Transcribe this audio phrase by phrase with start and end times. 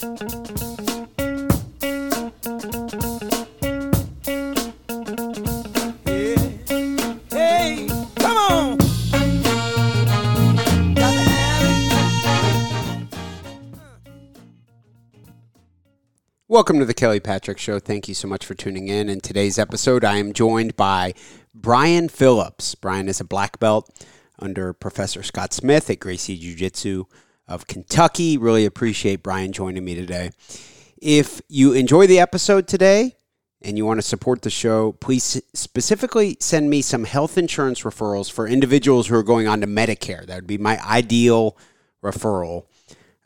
[0.00, 0.20] Welcome
[16.78, 17.80] to the Kelly Patrick Show.
[17.80, 19.08] Thank you so much for tuning in.
[19.08, 21.14] In today's episode, I am joined by
[21.52, 22.76] Brian Phillips.
[22.76, 23.90] Brian is a black belt
[24.38, 27.06] under Professor Scott Smith at Gracie Jiu Jitsu
[27.48, 28.36] of Kentucky.
[28.36, 30.30] Really appreciate Brian joining me today.
[31.00, 33.16] If you enjoy the episode today
[33.62, 38.30] and you want to support the show, please specifically send me some health insurance referrals
[38.30, 40.26] for individuals who are going on to Medicare.
[40.26, 41.56] That would be my ideal
[42.02, 42.66] referral.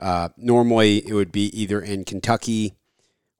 [0.00, 2.74] Uh, normally, it would be either in Kentucky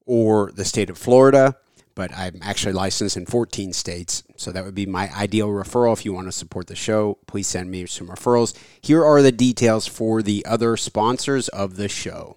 [0.06, 1.56] or the state of Florida,
[1.94, 4.22] but I'm actually licensed in 14 states.
[4.36, 5.92] So that would be my ideal referral.
[5.92, 8.54] If you want to support the show, please send me some referrals.
[8.80, 12.36] Here are the details for the other sponsors of the show.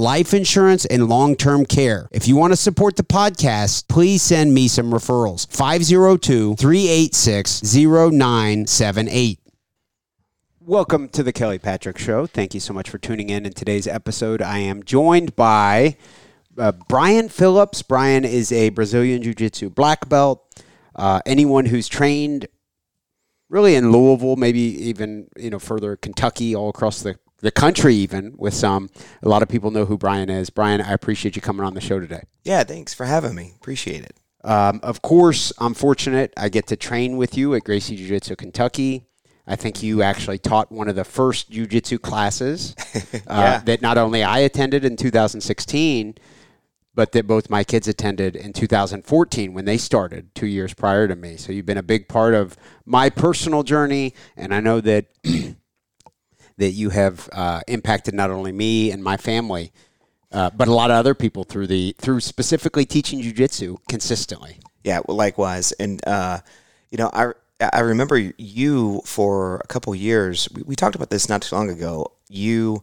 [0.01, 2.09] life insurance and long term care.
[2.11, 5.47] If you want to support the podcast, please send me some referrals.
[5.51, 9.39] 502 386 0978.
[10.59, 12.25] Welcome to the Kelly Patrick Show.
[12.25, 13.45] Thank you so much for tuning in.
[13.45, 15.97] In today's episode, I am joined by
[16.57, 17.83] uh, Brian Phillips.
[17.83, 20.63] Brian is a Brazilian Jiu Jitsu black belt.
[20.95, 22.47] Uh, anyone who's trained
[23.49, 28.33] really in Louisville, maybe even you know further Kentucky, all across the the country, even
[28.37, 28.89] with some.
[29.23, 30.49] A lot of people know who Brian is.
[30.49, 32.23] Brian, I appreciate you coming on the show today.
[32.43, 33.53] Yeah, thanks for having me.
[33.55, 34.15] Appreciate it.
[34.43, 36.33] Um, of course, I'm fortunate.
[36.37, 39.05] I get to train with you at Gracie Jiu Jitsu Kentucky.
[39.47, 43.59] I think you actually taught one of the first Jiu Jitsu classes uh, Yeah.
[43.65, 46.15] that not only I attended in 2016,
[46.93, 51.15] but that both my kids attended in 2014 when they started two years prior to
[51.15, 51.37] me.
[51.37, 55.05] So you've been a big part of my personal journey, and I know that
[56.57, 59.71] that you have uh, impacted not only me and my family,
[60.31, 64.59] uh, but a lot of other people through the through specifically teaching jujitsu consistently.
[64.83, 65.71] Yeah, well, likewise.
[65.73, 66.39] And uh,
[66.89, 67.33] you know, I
[67.73, 70.49] I remember you for a couple years.
[70.53, 72.13] We, we talked about this not too long ago.
[72.29, 72.81] You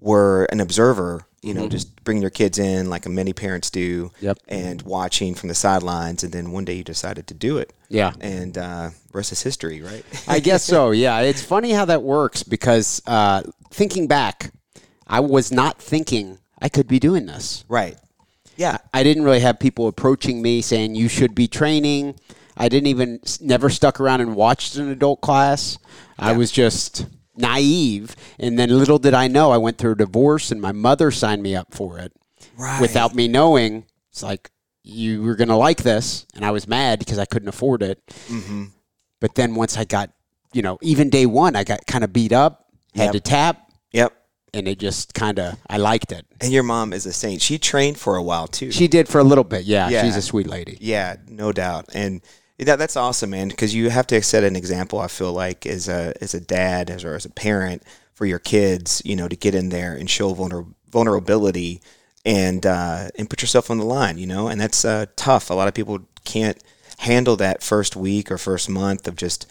[0.00, 1.24] were an observer.
[1.42, 4.38] You know, just bringing your kids in like many parents do, Yep.
[4.48, 6.24] and watching from the sidelines.
[6.24, 7.72] And then one day you decided to do it.
[7.88, 8.12] Yeah.
[8.20, 10.04] And uh, rest is history, right?
[10.26, 10.90] I guess so.
[11.04, 14.50] Yeah, it's funny how that works because uh, thinking back,
[15.06, 17.64] I was not thinking I could be doing this.
[17.68, 17.96] right.
[18.56, 18.78] Yeah.
[18.92, 22.16] I didn't really have people approaching me saying you should be training.
[22.56, 25.78] I didn't even never stuck around and watched an adult class.
[26.18, 27.06] I was just
[27.38, 31.10] naive, and then little did I know I went through a divorce, and my mother
[31.10, 32.12] signed me up for it
[32.56, 32.80] Right.
[32.80, 33.84] without me knowing.
[34.10, 34.50] It's like
[34.82, 38.02] you were going to like this, and I was mad because I couldn't afford it.
[38.28, 38.64] Mm-hmm.
[39.20, 40.10] But then once I got,
[40.52, 43.12] you know, even day one, I got kind of beat up, had Yep.
[43.12, 44.12] to tap, Yep.
[44.54, 46.24] and it just kind of I liked it.
[46.40, 47.42] And your mom is a saint.
[47.42, 48.70] She trained for a while too.
[48.70, 49.88] She did for a little bit, yeah.
[49.88, 50.04] Yeah.
[50.04, 50.78] She's a sweet lady.
[50.80, 51.86] Yeah, no doubt.
[51.92, 52.22] And
[52.66, 53.48] that that's awesome, man.
[53.48, 54.98] Because you have to set an example.
[54.98, 57.82] I feel like as a as a dad, as or as a parent
[58.14, 61.80] for your kids, you know, to get in there and show vulner- vulnerability
[62.24, 64.48] and uh, and put yourself on the line, you know.
[64.48, 65.50] And that's uh, tough.
[65.50, 66.62] A lot of people can't
[66.98, 69.46] handle that first week or first month of just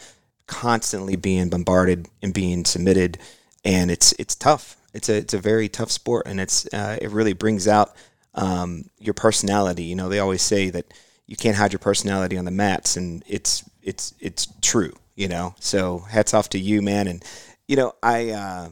[0.48, 3.18] constantly being bombarded and being submitted,
[3.64, 4.76] and it's it's tough.
[4.94, 7.96] It's a it's a very tough sport, and it's uh, it really brings out
[8.36, 9.84] um, your personality.
[9.84, 10.94] You know, they always say that
[11.28, 14.94] you can't hide your personality on the mats, and it's it's it's true.
[15.16, 17.08] You know, so hats off to you, man.
[17.08, 17.24] And
[17.68, 18.70] you know, I uh,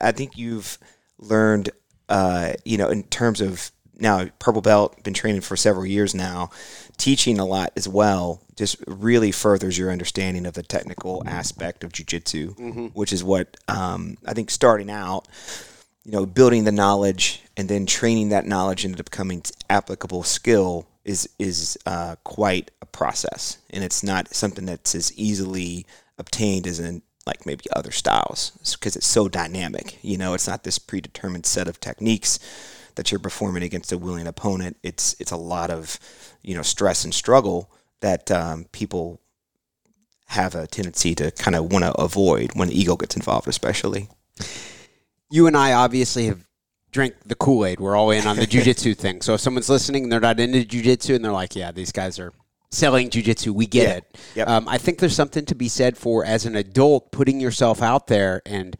[0.00, 0.78] I think you've
[1.18, 1.70] learned,
[2.08, 6.50] uh, you know, in terms of now purple belt, been training for several years now,
[6.96, 8.42] teaching a lot as well.
[8.56, 12.56] Just really furthers your understanding of the technical aspect of jujitsu,
[12.94, 15.28] which is what um, I think starting out
[16.04, 19.40] you know, building the knowledge and then training that knowledge into becoming
[19.70, 25.86] applicable skill is is uh, quite a process, and it's not something that's as easily
[26.18, 29.98] obtained as in like maybe other styles because it's so dynamic.
[30.02, 32.38] You know, it's not this predetermined set of techniques
[32.94, 34.76] that you're performing against a willing opponent.
[34.82, 35.98] It's it's a lot of
[36.42, 37.70] you know stress and struggle
[38.00, 39.20] that um, people
[40.26, 44.08] have a tendency to kind of want to avoid when ego gets involved, especially.
[45.30, 46.44] you and I obviously have
[46.92, 47.80] drank the Kool Aid.
[47.80, 49.20] We're all in on the jujitsu thing.
[49.22, 52.18] So if someone's listening and they're not into jujitsu and they're like, yeah, these guys
[52.18, 52.32] are
[52.70, 53.94] selling jujitsu, we get Yeah.
[53.96, 54.18] it.
[54.36, 54.48] Yep.
[54.48, 58.06] Um, I think there's something to be said for as an adult putting yourself out
[58.06, 58.76] there and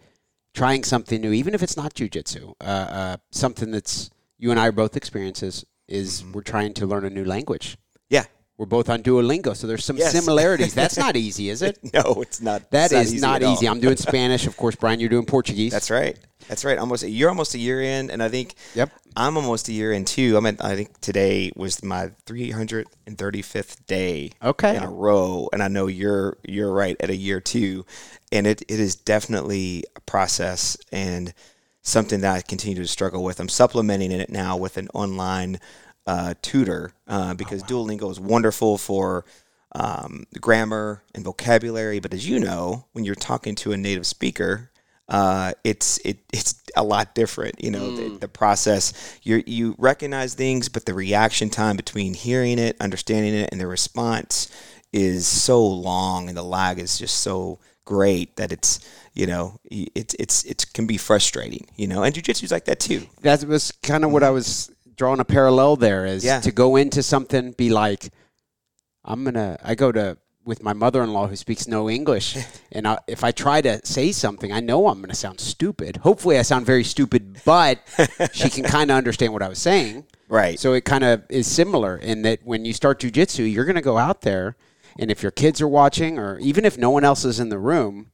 [0.55, 2.53] trying something new, even if it's not jujitsu.
[2.61, 6.33] Uh, uh, something that's you and I are both experiences is Mm-hmm.
[6.33, 7.77] we're trying to learn a new language.
[8.09, 8.25] Yeah.
[8.63, 10.13] We're both on Duolingo, so there's some Yes.
[10.13, 10.73] similarities.
[10.73, 11.81] That's not easy, is it?
[11.93, 12.71] No, it's not.
[12.71, 13.69] That it's is easy not easy.
[13.69, 14.77] I'm doing Spanish, of course.
[14.77, 15.73] Brian, you're doing Portuguese.
[15.73, 16.17] That's right.
[16.47, 16.79] That's right.
[16.79, 18.93] Almost you're almost a year in, and I think Yep.
[19.17, 20.37] I'm almost a year in too.
[20.37, 24.77] I'm at, I think today was my 335th day Okay.
[24.77, 27.85] in a row, and I know you're you're right at a year two,
[28.31, 31.35] and it, it is definitely a process and
[31.83, 33.41] something that I continue to struggle with.
[33.41, 35.59] I'm supplementing it now with an online
[36.07, 39.25] uh, tutor uh, because Duolingo is wonderful for
[39.75, 44.71] um, grammar and vocabulary, but as you know, when you're talking to a native speaker,
[45.09, 47.63] uh, it's it it's a lot different.
[47.63, 52.59] You know, the, the process you you recognize things, but the reaction time between hearing
[52.59, 54.51] it, understanding it, and the response
[54.93, 58.79] is so long, and the lag is just so great that it's
[59.13, 61.67] you know it's it's it can be frustrating.
[61.77, 63.07] You know, and jujitsu's like that too.
[63.23, 64.71] that was kind of what I was
[65.03, 66.39] drawing a parallel there is Yeah.
[66.39, 68.11] to go into something, be like,
[69.05, 69.59] I'm gonna.
[69.61, 72.37] I go to with my mother-in-law who speaks no English,
[72.73, 75.97] and I, if I try to say something, I know I'm gonna sound stupid.
[75.97, 77.81] Hopefully, I sound very stupid, but
[78.33, 80.05] she can kind of understand what I was saying.
[80.29, 80.57] Right.
[80.61, 83.99] So it kind of is similar in that when you start jujitsu, you're gonna go
[83.99, 84.55] out there,
[85.01, 87.59] and if your kids are watching, or even if no one else is in the
[87.59, 88.13] room,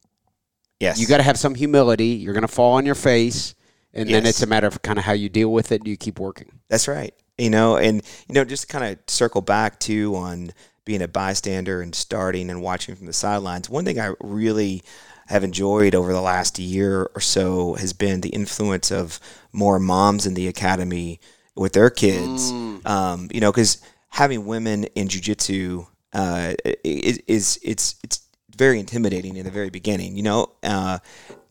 [0.81, 0.99] Yes.
[0.99, 2.11] you got to have some humility.
[2.23, 3.55] You're going to fall on your face,
[3.99, 5.85] and then it's a matter of kind of how you deal with it.
[5.85, 6.61] Do you keep working?
[6.69, 7.15] That's right.
[7.37, 10.53] You know, and you know, just kind of circle back to on
[10.85, 13.69] being a bystander and starting and watching from the sidelines.
[13.69, 14.83] One thing I really
[15.27, 19.21] have enjoyed over the last year or so has been the influence of
[19.53, 21.21] more moms in the academy
[21.55, 22.51] with their kids.
[22.87, 28.21] Um, you know, because having women in jujitsu uh, is, is it's it's
[28.57, 30.17] very intimidating in the very beginning.
[30.17, 30.99] You know, uh,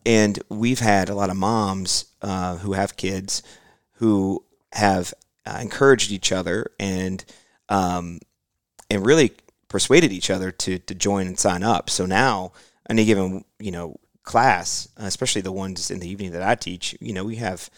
[0.08, 3.42] and we've had a lot of moms uh, who have kids
[3.96, 5.12] who have
[5.44, 7.24] uh, encouraged each other and
[7.68, 8.18] um,
[8.88, 9.32] and really
[9.68, 11.90] persuaded each other to to join and sign up.
[11.90, 12.52] So now,
[12.88, 17.12] any given you know class, especially the ones in the evening that I teach, you
[17.12, 17.68] know, we have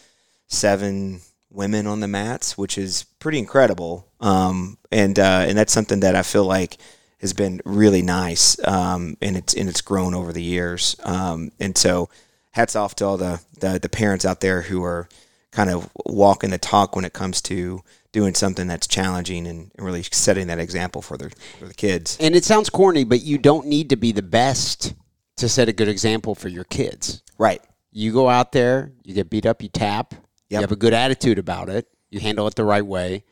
[0.46, 4.06] seven women on the mats, which is pretty incredible.
[4.20, 6.76] Um, and uh, and that's something that I feel like
[7.20, 10.96] has been really nice, um, and it's and it's grown over the years.
[11.02, 12.08] Um, and so,
[12.52, 15.08] hats off to all the, the the parents out there who are
[15.52, 17.80] kind of walking the talk when it comes to
[18.12, 22.16] doing something that's challenging and, and really setting that example for the for the kids.
[22.20, 24.94] And it sounds corny, but you don't need to be the best
[25.36, 27.22] to set a good example for your kids.
[27.38, 27.62] Right.
[27.92, 30.14] You go out there, you get beat up, you tap,
[30.48, 33.24] you have a good attitude about it, you handle it the right way.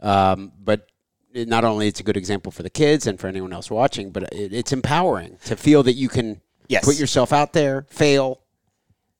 [0.00, 0.86] Um, but
[1.32, 4.10] it, not only it's a good example for the kids and for anyone else watching,
[4.10, 6.84] but it, it's empowering to feel that you can Yes.
[6.84, 8.40] put yourself out there, fail,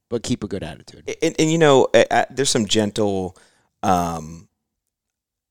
[0.09, 1.17] but keep a good attitude.
[1.23, 3.37] and, and you know, uh, uh, there's some gentle,
[3.83, 4.49] um,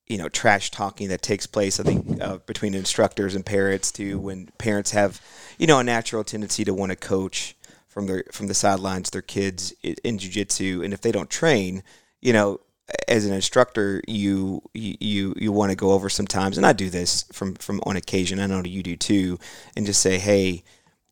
[0.08, 1.80] you know, trash talking that takes place.
[1.80, 5.22] I think uh, between instructors and parents too, when parents have,
[5.58, 7.56] you know, a natural tendency to want to coach
[7.88, 11.84] from their from the sidelines their kids i- in jujitsu, and if they don't train,
[12.22, 12.60] you know.
[13.08, 17.24] As an instructor, you you you want to go over sometimes, and I do this
[17.32, 18.42] from from on occasion.
[18.42, 19.40] I know you do too,
[19.78, 20.64] and just say, hey,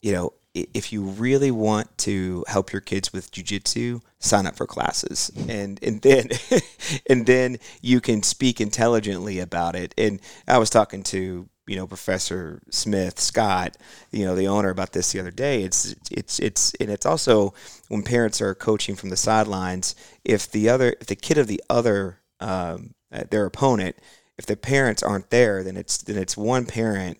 [0.01, 4.55] you know, i- if you really want to help your kids with jujitsu, sign up
[4.55, 6.29] for classes, and and then
[7.09, 9.93] and then you can speak intelligently about it.
[9.97, 13.77] And I was talking to you know Professor Smith Scott,
[14.11, 15.63] you know the owner about this the other day.
[15.63, 17.53] It's it's it's and it's also
[17.87, 19.95] when parents are coaching from the sidelines.
[20.25, 23.95] If the other if the kid of the other um, uh, their opponent,
[24.37, 27.19] if the parents aren't there, then it's then it's one parent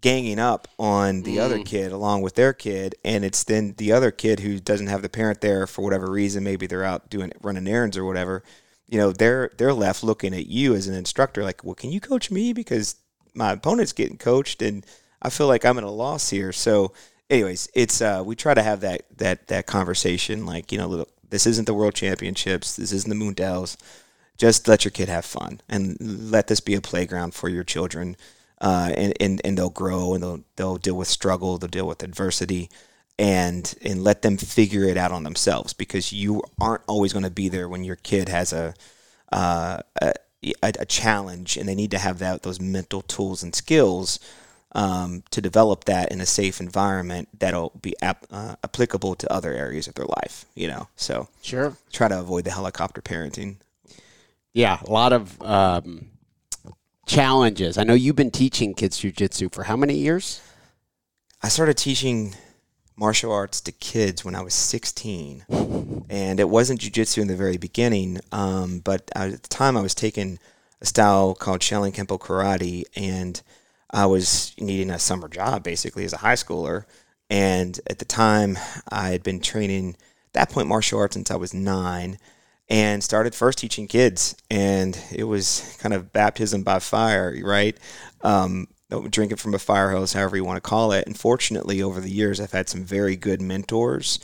[0.00, 4.10] ganging up on the other kid along with their kid and it's then the other
[4.10, 7.66] kid who doesn't have the parent there for whatever reason maybe they're out doing running
[7.66, 8.42] errands or whatever
[8.88, 12.00] you know they're they're left looking at you as an instructor like well can you
[12.00, 12.52] coach me?
[12.52, 12.96] Because
[13.34, 14.84] my opponent's getting coached and
[15.22, 16.52] i feel like i'm at a loss here.
[16.52, 16.92] So
[17.30, 21.08] anyways it's uh we try to have that that that conversation like you know look
[21.30, 22.74] this isn't the world championships.
[22.74, 23.76] This isn't the Mundials
[24.36, 28.16] just let your kid have fun and let this be a playground for your children
[28.60, 32.02] uh, and, and, and they'll grow and they'll, they'll deal with struggle they'll deal with
[32.02, 32.68] adversity
[33.18, 37.30] and and let them figure it out on themselves because you aren't always going to
[37.30, 38.74] be there when your kid has a,
[39.32, 40.12] uh, a
[40.62, 44.18] a challenge and they need to have that those mental tools and skills
[44.72, 49.52] um, to develop that in a safe environment that'll be ap- uh, applicable to other
[49.52, 51.76] areas of their life you know so Sure.
[51.92, 53.56] try to avoid the helicopter parenting
[54.54, 56.09] Yeah, a lot of um,
[57.06, 57.78] challenges.
[57.78, 60.40] I know you've been teaching kids jujitsu for how many years?
[61.42, 62.34] I started teaching
[62.96, 65.46] martial arts to kids when I was 16,
[66.10, 68.20] and it wasn't jujitsu in the very beginning.
[68.30, 70.38] Um, but at the time, I was taking
[70.80, 73.40] a style called Shaolin Kempo Karate, and
[73.90, 76.84] I was needing a summer job basically as a high schooler.
[77.28, 78.58] And at the time,
[78.90, 82.18] I had been training at that point martial arts since I was nine,
[82.70, 87.76] and started first teaching kids, and it was kind of baptism by fire, right?
[88.22, 88.68] Um,
[89.10, 91.06] drinking from a fire hose, however you want to call it.
[91.06, 94.20] And fortunately, over the years, I've had some very good mentors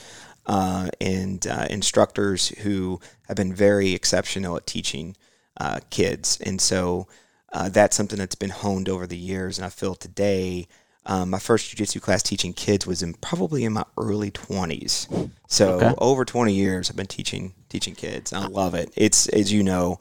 [0.47, 5.17] uh, and uh, instructors who have been very exceptional at teaching
[5.61, 6.39] uh, kids.
[6.43, 7.09] And so
[7.53, 9.59] uh, that's something that's been honed over the years.
[9.59, 10.69] And I feel today,
[11.07, 15.09] um, my first jiu-jitsu class teaching kids was in probably in my early 20s.
[15.47, 15.95] So Okay.
[15.99, 18.33] over 20 years, I've been teaching teaching kids.
[18.33, 18.91] I love it.
[18.97, 19.99] It's as you know,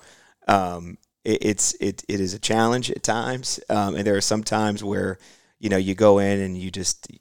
[0.48, 4.44] um, it, it's it, it is a challenge at times, um, and there are some
[4.44, 5.18] times where
[5.60, 7.12] you know you go in and you just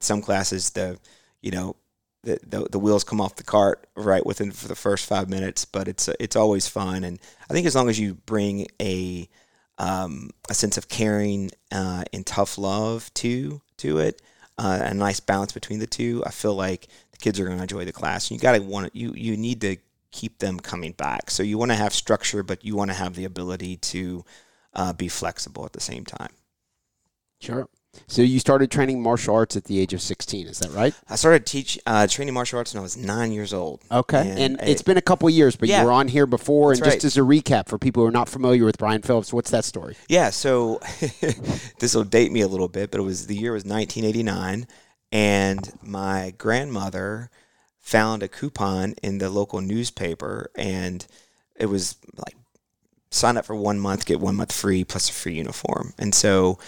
[0.00, 0.98] some classes the
[1.40, 1.76] you know
[2.22, 5.64] the, the, the wheels come off the cart right within for the first five minutes,
[5.64, 7.18] but it's it's always fun, and
[7.48, 9.26] I think as long as you bring a
[9.78, 14.20] um, a sense of caring uh, and tough love to to it,
[14.58, 17.62] uh, a nice balance between the two, I feel like the kids are going to
[17.62, 18.30] enjoy the class.
[18.30, 19.76] And you got to want you you need to
[20.14, 21.30] keep them coming back.
[21.30, 24.24] So you want to have structure, but you want to have the ability to
[24.72, 26.30] uh, be flexible at the same time.
[27.40, 27.68] Sure.
[28.06, 30.94] So you started training martial arts at the age of 16, is that right?
[31.08, 33.82] I started teach uh, training martial arts when I was nine years old.
[33.90, 34.30] Okay.
[34.30, 35.80] And, And it's it- been a couple years, but Yeah.
[35.80, 36.72] you were on here before.
[36.72, 37.04] And just right.
[37.04, 39.96] as a recap for people who are not familiar with Brian Phillips, what's that story?
[40.08, 40.80] Yeah, so
[41.80, 44.66] this will date me a little bit, but it was the year was 1989,
[45.12, 47.30] and my grandmother
[47.84, 51.06] found a coupon in the local newspaper, and
[51.54, 52.34] it was like
[53.10, 55.92] sign up for one month, get one month free plus a free uniform.
[55.98, 56.58] And so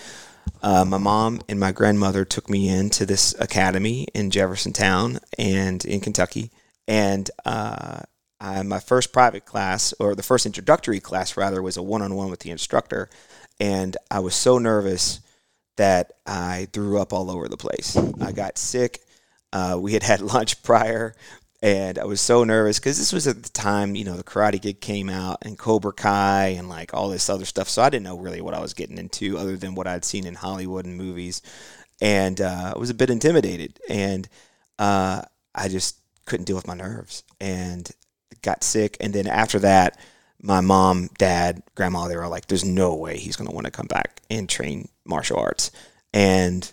[0.62, 6.00] uh, my mom and my grandmother took me into this academy in Jeffersontown and in
[6.00, 6.52] Kentucky.
[6.86, 8.00] And uh,
[8.38, 12.14] I, my first private class, or the first introductory class rather, was a one on
[12.14, 13.08] one with the instructor.
[13.58, 15.20] And I was so nervous
[15.78, 17.96] that I threw up all over the place.
[18.20, 19.00] I got sick.
[19.56, 21.14] Uh, we had had lunch prior,
[21.62, 24.60] and I was so nervous because this was at the time, you know, the Karate
[24.60, 27.66] Kid came out and Cobra Kai and like all this other stuff.
[27.66, 30.26] So I didn't know really what I was getting into other than what I'd seen
[30.26, 31.40] in Hollywood and movies.
[32.02, 33.80] And uh, I was a bit intimidated.
[33.88, 34.28] And
[34.78, 35.22] uh,
[35.54, 35.96] I just
[36.26, 37.90] couldn't deal with my nerves and
[38.42, 38.98] got sick.
[39.00, 39.98] And then after that,
[40.42, 43.64] my mom, dad, grandma, they were all like, there's no way he's going to want
[43.64, 45.70] to come back and train martial arts.
[46.12, 46.70] And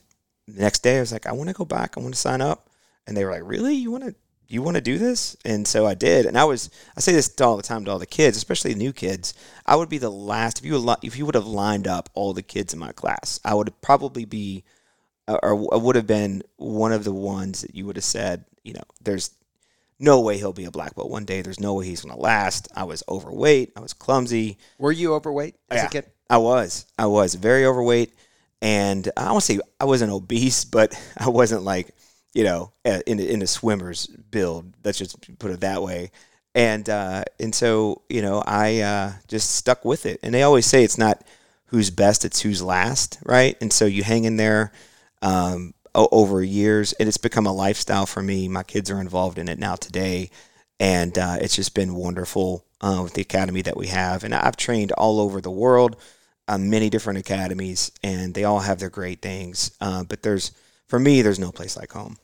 [0.50, 1.98] the next day I was like, I want to go back.
[1.98, 2.70] I want to sign up.
[3.08, 3.76] And they were like, really?
[3.76, 4.16] You want to,
[4.48, 5.36] you want to do this?
[5.46, 6.26] And so I did.
[6.26, 8.94] And I was, I say this all the time to all the kids, especially new
[8.94, 9.34] kids.
[9.66, 12.42] I would be the last, if you, if you would have lined up all the
[12.44, 14.64] kids in my class, I would probably be,
[15.28, 18.74] or I would have been one of the ones that you would have said, you
[18.74, 19.32] know, there's
[20.00, 21.42] no way he'll be a black belt one day.
[21.42, 22.68] There's no way he's going to last.
[22.76, 23.74] I was overweight.
[23.76, 24.58] I was clumsy.
[24.78, 25.86] Were you overweight as Yeah.
[25.86, 26.06] a kid?
[26.30, 26.86] I was.
[26.98, 28.14] I was very overweight,
[28.62, 31.94] and I won't say I wasn't obese, but I wasn't like
[32.34, 34.74] you know uh, in in a swimmer's build.
[34.84, 36.12] Let's just put it that way.
[36.56, 40.20] And uh, and so you know I uh, just stuck with it.
[40.24, 41.24] And they always say it's not
[41.68, 43.58] who's best, it's who's last, right?
[43.62, 44.72] And so you hang in there
[45.24, 48.48] um, over years, and it's become a lifestyle for me.
[48.48, 50.30] My kids are involved in it now today,
[50.80, 54.24] and uh, it's just been wonderful uh, with the academy that we have.
[54.24, 55.96] And I've trained all over the world.
[56.48, 59.72] uh, many different academies, and they all have their great things.
[59.80, 60.52] But there's,
[60.88, 62.18] for me, there's no place like home.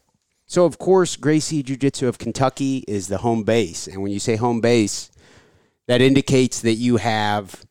[0.50, 3.86] So, of course, Gracie Jiu Jitsu of Kentucky is the home base.
[3.86, 5.12] And when you say home base,
[5.88, 7.64] that indicates that you have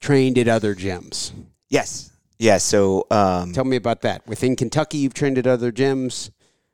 [0.00, 1.32] trained at other gyms.
[1.68, 2.64] Yes, yes.
[2.64, 4.26] So um, Tell me about that.
[4.26, 6.30] Within Kentucky, you've trained at other gyms,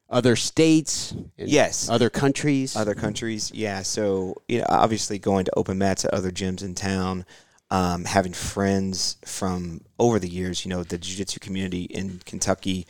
[0.09, 1.89] other states, Yes.
[1.89, 2.77] other countries.
[2.77, 3.83] other countries, yeah.
[3.83, 7.27] So you know, obviously going to open mats at other gyms in town,
[7.69, 10.65] um, having friends from over the years.
[10.65, 12.87] You know, the jiu-jitsu community in Kentucky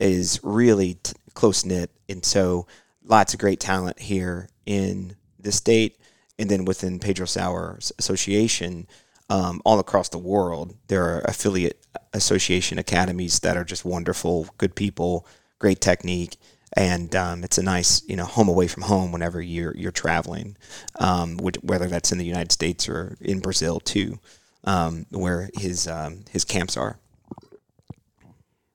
[0.00, 2.66] is really t- close knit, and so
[3.04, 5.98] lots of great talent here in the state,
[6.38, 8.86] and then within Pedro Sauer's association.
[9.30, 14.74] Um, all across the world, there are affiliate association academies that are just wonderful, good
[14.74, 15.26] people,
[15.58, 16.36] great technique,
[16.74, 20.56] and um, it's a nice, you know, home away from home whenever you're you're traveling,
[20.98, 24.18] um, which, whether that's in the United States or in Brazil too,
[24.64, 26.98] um, where his um, his camps are.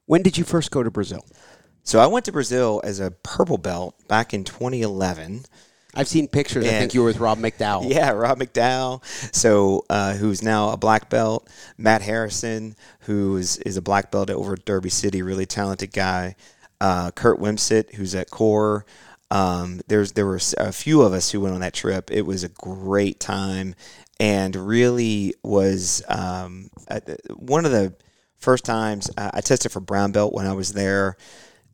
[0.05, 1.25] when did you first go to Brazil?
[1.87, 5.45] So I went to Brazil as a purple belt back in 2011.
[5.95, 6.65] I've seen pictures.
[6.65, 7.89] I think you were with Rob McDowell.
[7.89, 11.47] Yeah, Rob McDowell, so uh, who's now a black belt.
[11.77, 16.35] Matt Harrison, who is, is a black belt over at Derby City, really talented guy.
[16.81, 18.85] Uh, Kurt Wimsett, who's at Core.
[19.31, 22.11] Um, there's there were a few of us who went on that trip.
[22.11, 23.75] It was a great time,
[24.19, 26.69] and really was um,
[27.37, 27.93] one of the
[28.39, 31.15] first times I tested for brown belt when I was there,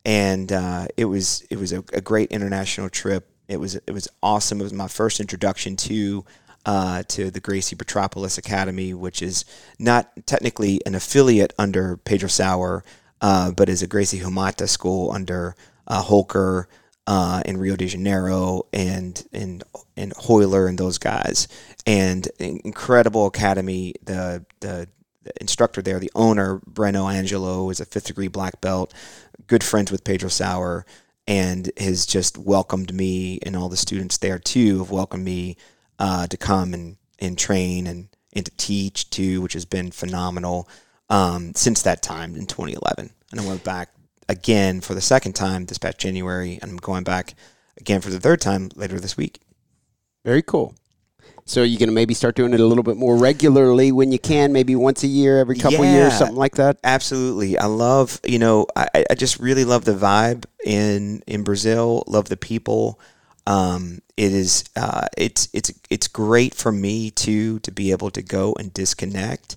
[0.04, 3.28] and uh, it was it was a, a great international trip.
[3.48, 4.60] It was it was awesome.
[4.60, 6.24] It was my first introduction to
[6.66, 9.44] uh, to the Gracie Petropolis Academy, which is
[9.78, 12.84] not technically an affiliate under Pedro Sauer,
[13.20, 15.56] uh, but is a Gracie Humaitá school under
[15.86, 16.66] uh, Rolker
[17.06, 19.62] uh, in Rio de Janeiro and and
[19.96, 21.48] and Royler and those guys.
[21.86, 23.94] And in- incredible academy.
[24.04, 24.88] The the
[25.40, 28.92] instructor there, the owner, Breno Angelo, is a fifth degree black belt,
[29.46, 30.84] good friends with Pedro Sauer,
[31.26, 35.56] and has just welcomed me and all the students there too have welcomed me
[35.98, 40.68] uh, to come and, and train and, and to teach too, which has been phenomenal
[41.08, 43.10] um, since that time in 2011.
[43.30, 43.90] And I went back
[44.28, 47.34] again for the second time this past January, and I'm going back
[47.78, 49.40] again for the third time later this week.
[50.24, 50.74] Very cool.
[51.46, 54.52] So you're gonna maybe start doing it a little bit more regularly when you can,
[54.52, 55.92] maybe once a year, every couple Yeah.
[55.92, 56.78] years, something like that.
[56.82, 57.58] Absolutely.
[57.58, 62.02] I love, you know, I, I just really love the vibe in in Brazil.
[62.06, 62.98] Love the people.
[63.46, 68.22] Um, it is uh, it's it's it's great for me too to be able to
[68.22, 69.56] go and disconnect.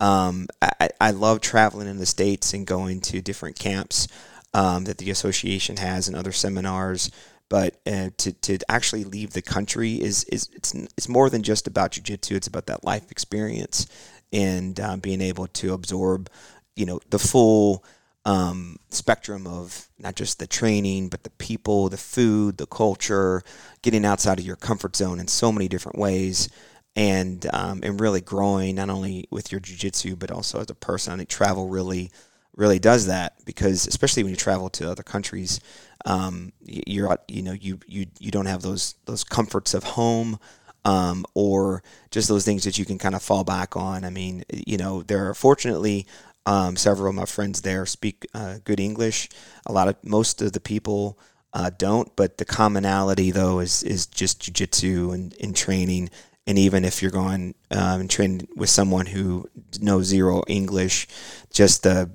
[0.00, 4.08] Um, I, I love traveling in the states and going to different camps
[4.54, 7.10] um, that the association has and other seminars.
[7.48, 11.66] But uh, to, to actually leave the country is, is it's it's more than just
[11.66, 12.36] about jujitsu.
[12.36, 13.86] It's about that life experience
[14.32, 16.28] and uh, being able to absorb,
[16.76, 17.84] you know, the full
[18.24, 23.42] um, spectrum of not just the training, but the people, the food, the culture,
[23.82, 26.50] getting outside of your comfort zone in so many different ways,
[26.94, 31.14] and um, and really growing not only with your jujitsu but also as a person.
[31.14, 32.10] I think travel really
[32.54, 35.60] really does that because especially when you travel to other countries,
[36.04, 40.38] um, you're you know you you you don't have those those comforts of home.
[40.84, 44.04] Um, or just those things that you can kind of fall back on.
[44.04, 46.06] I mean, you know, there are fortunately
[46.46, 49.28] um, several of my friends there speak uh, good English.
[49.66, 51.18] A lot of most of the people
[51.52, 56.08] uh, don't, but the commonality though is is just jujitsu and, and training.
[56.46, 59.46] And even if you're going um, and training with someone who
[59.80, 61.06] knows zero English,
[61.52, 62.10] just the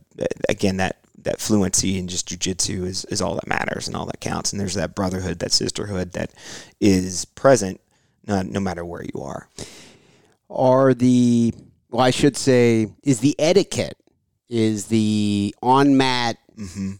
[0.49, 4.19] again that that fluency and just jujitsu is, is all that matters and all that
[4.19, 4.51] counts.
[4.51, 6.31] And there's that brotherhood, that sisterhood that
[6.79, 7.79] is present
[8.25, 9.47] no, no matter where you are.
[10.49, 11.53] Are the
[11.89, 13.97] well, I should say, is the etiquette,
[14.49, 16.91] is the on mat Mm-hmm.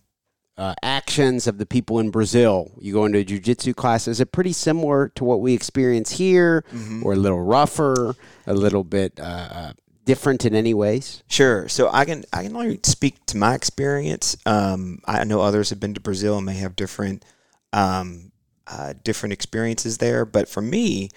[0.58, 2.72] uh, actions of the people in Brazil.
[2.80, 4.08] You go into a jujitsu class.
[4.08, 7.06] Is it pretty similar to what we experience here, Mm-hmm.
[7.06, 8.16] or a little rougher,
[8.48, 9.74] a little bit uh, uh,
[10.06, 11.24] different in any ways?
[11.28, 11.68] Sure.
[11.70, 14.36] So I can I can only speak to my experience.
[14.46, 17.24] Um, I know others have been to Brazil and may have different
[17.72, 18.32] um,
[18.68, 21.10] uh, different experiences there, but for me,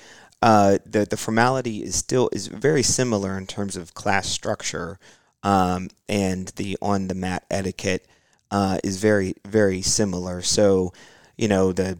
[0.43, 4.99] uh, the the formality is still is very similar in terms of class structure
[5.43, 8.07] um, and the on the mat etiquette
[8.51, 10.43] uh, is very very similar.
[10.43, 10.93] So
[11.37, 11.99] you know the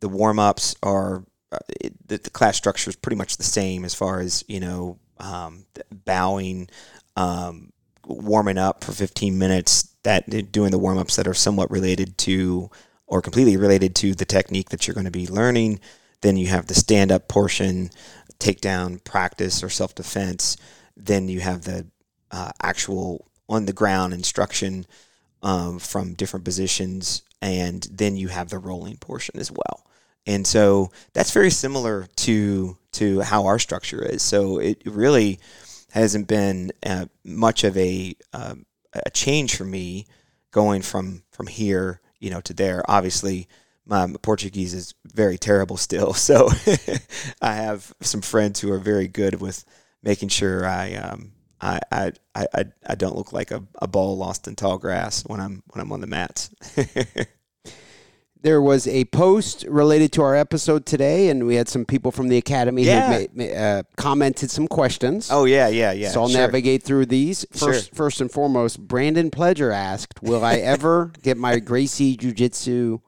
[0.00, 3.84] the warm ups are uh, it, the, the class structure is pretty much the same
[3.84, 6.68] as far as you know um, bowing,
[7.16, 7.72] um,
[8.04, 9.94] warming up for 15 minutes.
[10.04, 12.70] That doing the warm ups that are somewhat related to
[13.06, 15.80] or completely related to the technique that you're going to be learning.
[16.20, 17.90] Then you have the stand up portion,
[18.38, 20.56] takedown practice or self defense.
[20.96, 21.86] Then you have the
[22.30, 24.86] uh, actual on the ground instruction
[25.42, 29.86] um, from different positions, and then you have the rolling portion as well.
[30.28, 34.22] And so that's very similar to to how our structure is.
[34.22, 35.40] So it really
[35.92, 40.06] hasn't been uh, much of a um, a change for me
[40.50, 42.82] going from from here, you know, to there.
[42.88, 43.48] Obviously,
[43.86, 46.50] my Portuguese is very terrible still, so
[47.40, 49.64] I have some friends who are very good with
[50.02, 54.46] making sure I um, I, I, I, I don't look like a, a ball lost
[54.46, 56.50] in tall grass when I'm when I'm on the mats.
[58.42, 62.28] there was a post related to our episode today, and we had some people from
[62.28, 63.18] the academy Yeah.
[63.20, 65.28] who ma- uh, commented some questions.
[65.30, 66.10] oh yeah, yeah, yeah.
[66.10, 66.40] so I'll sure.
[66.40, 67.44] navigate through these.
[67.54, 67.72] Sure.
[67.72, 73.00] First, first and foremost, Brandon Pledger asked, "Will I ever get my Gracie Jiu Jitsu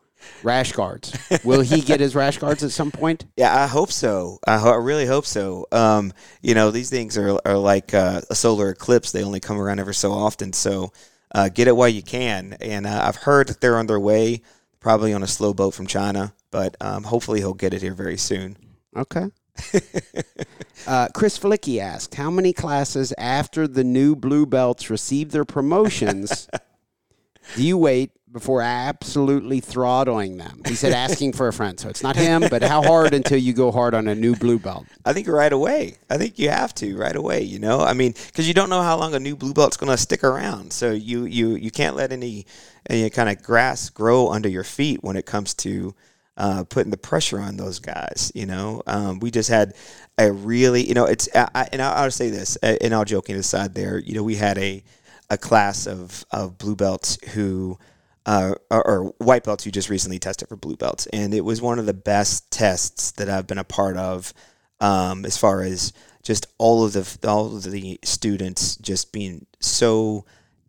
[0.42, 1.16] rash guards?
[1.44, 4.38] Will he get his rash guards at some point?" Yeah, I hope so.
[4.46, 5.66] I, ho- I really hope so.
[5.72, 6.12] Um,
[6.42, 9.12] you know, these things are, are like uh, a solar eclipse.
[9.12, 10.52] They only come around ever so often.
[10.52, 10.92] So
[11.34, 12.56] uh, get it while you can.
[12.60, 14.42] And uh, I've heard that they're on their way,
[14.80, 16.34] probably on a slow boat from China.
[16.50, 18.56] But um, hopefully he'll get it here very soon.
[18.96, 19.26] Okay.
[20.86, 26.48] uh, Chris Flicky asked, "How many classes after the new blue belts receive their promotions
[27.56, 32.02] do you wait before absolutely throttling them?" He said, "Asking for a friend, so it's
[32.02, 35.12] not him, but how hard until you go hard on a new blue belt?" I
[35.12, 35.96] think right away.
[36.08, 37.42] I think you have to right away.
[37.42, 39.90] You know, I mean, because you don't know how long a new blue belt's going
[39.90, 40.72] to stick around.
[40.72, 42.46] So you you you can't let any
[42.88, 45.94] any kind of grass grow under your feet when it comes to
[46.36, 48.32] uh, putting the pressure on those guys.
[48.34, 49.74] You know, um, we just had
[50.18, 53.36] a really you know it's I, I- and I'll, I'll say this and all joking
[53.36, 53.98] aside there.
[53.98, 54.82] You know, we had a
[55.28, 57.78] a class of of blue belts who
[58.26, 61.78] uh, or, white belts who just recently tested for blue belts, and it was one
[61.78, 64.32] of the best tests that I've been a part of,
[64.80, 70.24] um, as far as just all of the all of the students just being so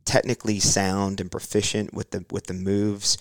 [0.06, 3.18] technically sound and proficient with the with the moves.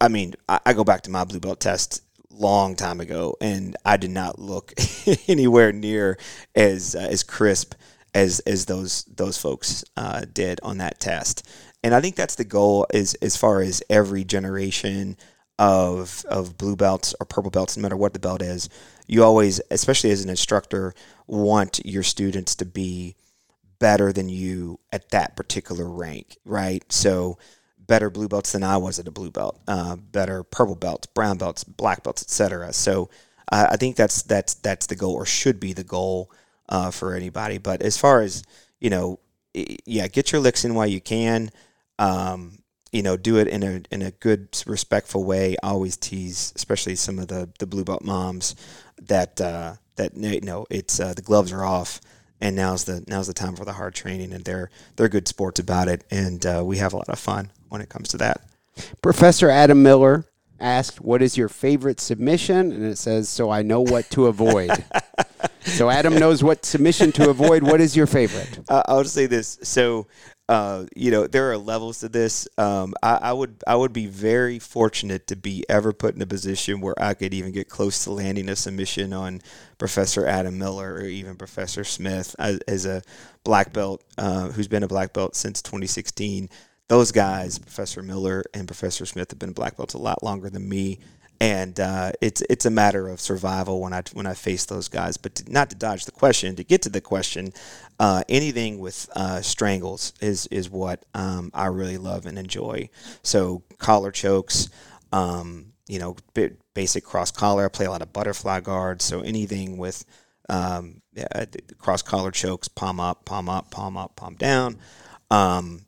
[0.00, 3.76] I mean, I, I go back to my blue belt test long time ago, and
[3.84, 4.72] I did not look
[5.28, 6.18] anywhere near
[6.54, 7.74] as uh, as crisp
[8.14, 11.46] as as those those folks uh, did on that test.
[11.82, 15.16] And I think that's the goal is as far as every generation
[15.58, 18.68] of of blue belts or purple belts, no matter what the belt is,
[19.06, 20.94] you always, especially as an instructor,
[21.26, 23.16] want your students to be
[23.78, 26.84] better than you at that particular rank, right?
[26.92, 27.38] So
[27.78, 31.38] better blue belts than I was at a blue belt, uh, better purple belts, brown
[31.38, 32.72] belts, black belts, etc.
[32.72, 33.10] So
[33.50, 36.30] uh, I think that's that's that's the goal, or should be the goal
[36.68, 37.58] uh, for anybody.
[37.58, 38.44] But as far as
[38.80, 39.18] you know,
[39.52, 41.50] yeah, get your licks in while you can.
[42.00, 45.56] Um, you know, do it in a in a good, respectful way.
[45.62, 48.56] I always tease, especially some of the the blue belt moms,
[49.00, 52.00] that uh, that you know it's uh, the gloves are off,
[52.40, 55.60] and now's the now's the time for the hard training, and they're they're good sports
[55.60, 58.40] about it, and uh, we have a lot of fun when it comes to that.
[59.02, 60.24] Professor Adam Miller
[60.58, 64.70] asked, "What is your favorite submission?" And it says, "So I know what to avoid."
[65.62, 67.62] so Adam knows what submission to avoid.
[67.62, 68.60] What is your favorite?
[68.68, 69.58] Uh, I'll just say this.
[69.62, 70.06] So,
[70.50, 72.48] uh, you know, there are levels to this.
[72.58, 76.26] Um, I, I would I would be very fortunate to be ever put in a
[76.26, 79.42] position where I could even get close to landing a submission on
[79.78, 83.00] Professor Adam Miller or even Professor Smith as, as a
[83.44, 86.50] black belt uh, who's been a black belt since 2016.
[86.88, 90.68] Those guys, Professor Miller and Professor Smith, have been black belts a lot longer than
[90.68, 90.98] me
[91.40, 95.16] and uh, it's it's a matter of survival when I when I face those guys.
[95.16, 97.52] But to, not to dodge the question, to get to the question,
[98.00, 102.88] uh, anything with uh, strangles is is what um, I really love and enjoy.
[103.22, 104.70] So collar chokes,
[105.12, 106.16] um, you know,
[106.72, 107.66] basic cross collar.
[107.66, 109.04] I play a lot of butterfly guards.
[109.04, 110.06] So anything with
[110.48, 111.44] um, yeah,
[111.76, 114.78] cross collar chokes, palm up, palm up, palm up, palm down.
[115.30, 115.82] Um,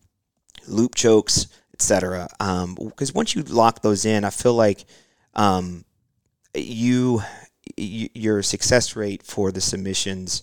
[0.69, 2.29] loop chokes, etc.
[2.77, 4.85] Because once you lock those in, I feel like
[5.33, 5.87] um,
[6.55, 7.23] you,
[7.75, 10.43] your success rate for the submissions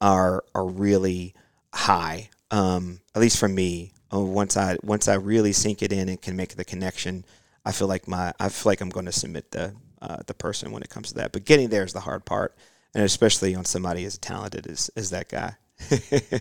[0.00, 1.34] are are really
[1.74, 2.30] high.
[2.50, 6.20] Um, at least for me, uh, once I once I really sink it in and
[6.20, 7.24] can make the connection,
[7.64, 10.72] I feel like my I feel like I'm going to submit the uh, the person
[10.72, 11.32] when it comes to that.
[11.32, 12.56] But getting there is the hard part,
[12.94, 15.54] and especially on somebody as talented as as that guy.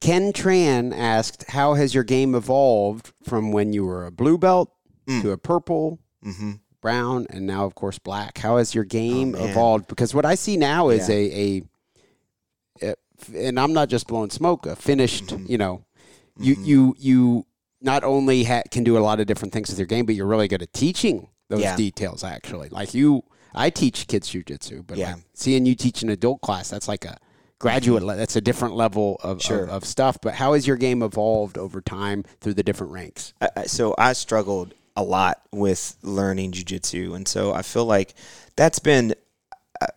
[0.00, 4.70] Ken Tran asked, "How has your game evolved from when you were a blue belt
[5.06, 8.36] to a purple, hmm brown, and now, of course, black?
[8.38, 9.48] How has your game man.
[9.48, 9.86] evolved?
[9.88, 11.14] Because what I see now is Yeah.
[11.14, 11.18] a,
[11.58, 11.62] a-
[13.34, 15.26] and I'm not just blowing smoke, a finished.
[15.26, 15.50] Mm-hmm.
[15.50, 15.84] You know,
[16.38, 17.46] you you you
[17.80, 20.26] not only ha- can do a lot of different things with your game, but you're
[20.26, 21.76] really good at teaching those Yeah.
[21.76, 22.24] details.
[22.24, 23.22] Actually, like you,
[23.54, 25.14] I teach kids jujitsu, but Yeah.
[25.14, 27.18] like seeing you teach an adult class, that's like a
[27.58, 28.02] graduate.
[28.02, 29.64] le- That's a different level of, Sure.
[29.64, 30.18] of of stuff.
[30.20, 33.32] But how has your game evolved over time through the different ranks?
[33.66, 38.14] So I struggled a lot with learning jujitsu, and so I feel like
[38.56, 39.14] that's been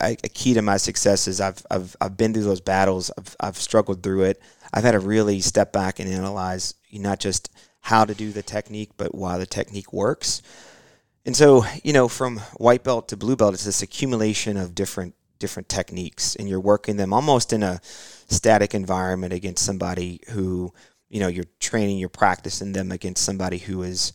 [0.01, 1.41] a, a key to my successes.
[1.41, 3.11] I've, I've I've been through those battles.
[3.17, 4.41] I've I've struggled through it.
[4.73, 7.49] I've had to really step back and analyze not just
[7.81, 10.41] how to do the technique, but why the technique works.
[11.25, 15.15] And so, you know, from white belt to blue belt, it's this accumulation of different
[15.39, 20.73] different techniques, and you're working them almost in a static environment against somebody who,
[21.09, 24.13] you know, you're training, you're practicing them against somebody who is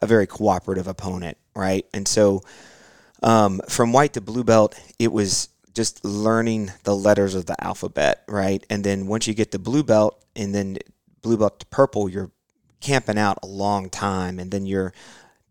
[0.00, 1.86] a very cooperative opponent, right?
[1.92, 2.42] And so,
[3.24, 8.22] um, from white to blue belt, it was just learning the letters of the alphabet,
[8.28, 8.64] right?
[8.68, 10.76] And then once you get to blue belt, and then
[11.22, 12.30] blue belt to purple, you're
[12.80, 14.92] camping out a long time, and then you're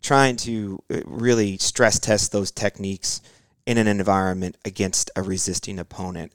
[0.04, 3.22] trying to uh, really stress test those techniques
[3.66, 6.32] in an environment against a resisting opponent,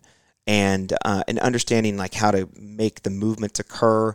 [0.46, 4.12] and uh, and understanding like how to make the movements occur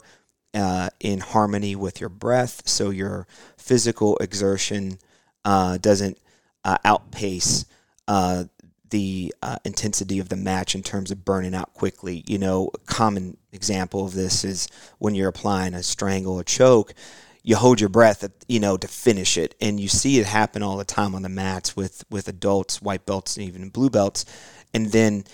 [0.53, 4.99] uh, in harmony with your breath, so your physical exertion
[5.45, 6.17] uh, doesn't
[6.63, 7.65] uh, outpace
[8.07, 8.45] uh,
[8.89, 12.23] the uh, intensity of the match in terms of burning out quickly.
[12.27, 14.67] You know, a common example of this is
[14.99, 16.93] when you're applying a strangle or choke,
[17.41, 20.77] you hold your breath, you know, to finish it, and you see it happen all
[20.77, 24.25] the time on the mats with with adults, white belts, and even blue belts,
[24.73, 25.25] and then.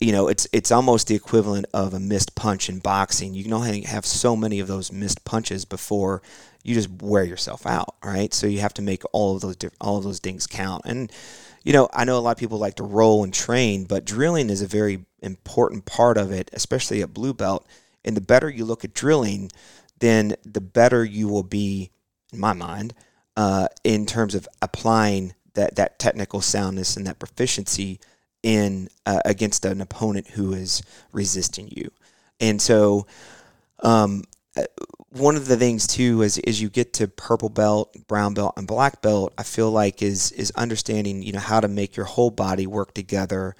[0.00, 3.34] You know, it's it's almost the equivalent of a missed punch in boxing.
[3.34, 6.22] You can only have so many of those missed punches before
[6.68, 8.32] you just wear yourself out, right?
[8.34, 10.82] So you have to make all of those all of those things count.
[10.84, 11.10] And
[11.64, 14.50] you know, I know a lot of people like to roll and train, but drilling
[14.50, 17.66] is a very important part of it, especially at blue belt.
[18.04, 19.50] And the better you look at drilling,
[19.98, 21.90] then the better you will be,
[22.32, 22.94] in my mind,
[23.36, 27.98] uh, in terms of applying that that technical soundness and that proficiency
[28.42, 31.90] in uh, against an opponent who is resisting you.
[32.40, 33.06] And so,
[33.82, 34.24] um,
[35.10, 38.66] one of the things too is as you get to purple belt, brown belt, and
[38.66, 42.30] black belt, I feel like is is understanding you know how to make your whole
[42.30, 43.54] body work together,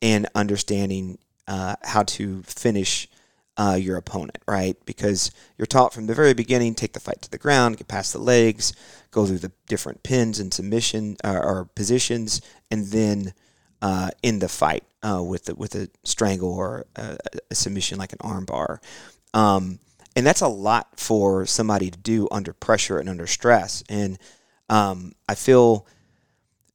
[0.00, 3.08] and understanding uh, how to finish
[3.56, 4.76] uh, your opponent, right?
[4.84, 8.12] Because you're taught from the very beginning, take the fight to the ground, get past
[8.12, 8.72] the legs,
[9.10, 13.34] go through the different pins and submission uh, or positions, and then
[13.82, 17.18] uh, in the fight uh, with the, with a strangle or a,
[17.50, 18.78] a submission like an armbar.
[19.34, 19.78] Um,
[20.14, 23.82] and that's a lot for somebody to do under pressure and under stress.
[23.88, 24.18] And
[24.68, 25.86] um, I feel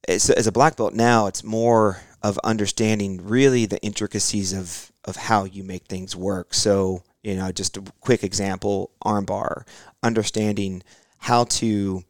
[0.08, 5.16] as, as a black belt now, it's more of understanding really the intricacies of of
[5.16, 6.52] how you make things work.
[6.52, 9.66] So you know, just a quick example: armbar,
[10.02, 10.82] understanding
[11.18, 12.02] how to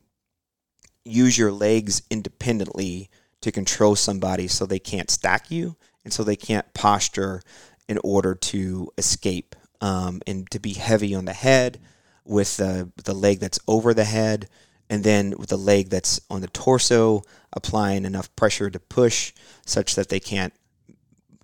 [1.05, 3.11] use your legs independently
[3.41, 7.41] to control somebody so they can't stack you and so they can't posture
[7.88, 11.81] in order to escape um, and to be heavy on the head
[12.25, 14.49] with the, the leg that's over the head
[14.91, 19.33] and then with the leg that's on the torso applying enough pressure to push
[19.64, 20.53] such that they can't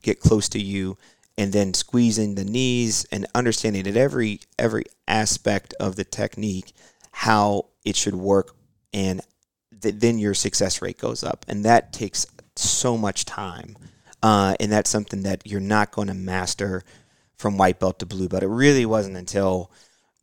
[0.02, 0.96] get close to you
[1.36, 6.72] and then squeezing the knees and understanding at every every aspect of the technique
[7.10, 8.54] how it should work
[8.92, 9.20] and
[9.80, 11.44] th- then your success rate goes up.
[11.48, 13.76] And that takes so much time
[14.22, 16.82] uh, and that's something that you're not going to master
[17.36, 18.42] from white belt to blue belt.
[18.42, 19.70] It really wasn't until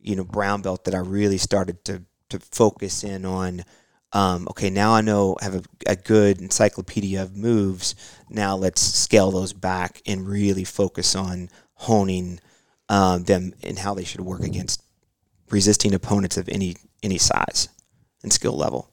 [0.02, 3.64] you know brown belt that i really started to to focus in on
[4.12, 7.94] um, okay now i know have a, a good encyclopedia of moves.
[8.28, 12.40] Now let's scale those back and really focus on honing
[12.88, 14.82] um, them and how they should work against
[15.50, 17.68] resisting opponents of any any size
[18.22, 18.90] and skill level.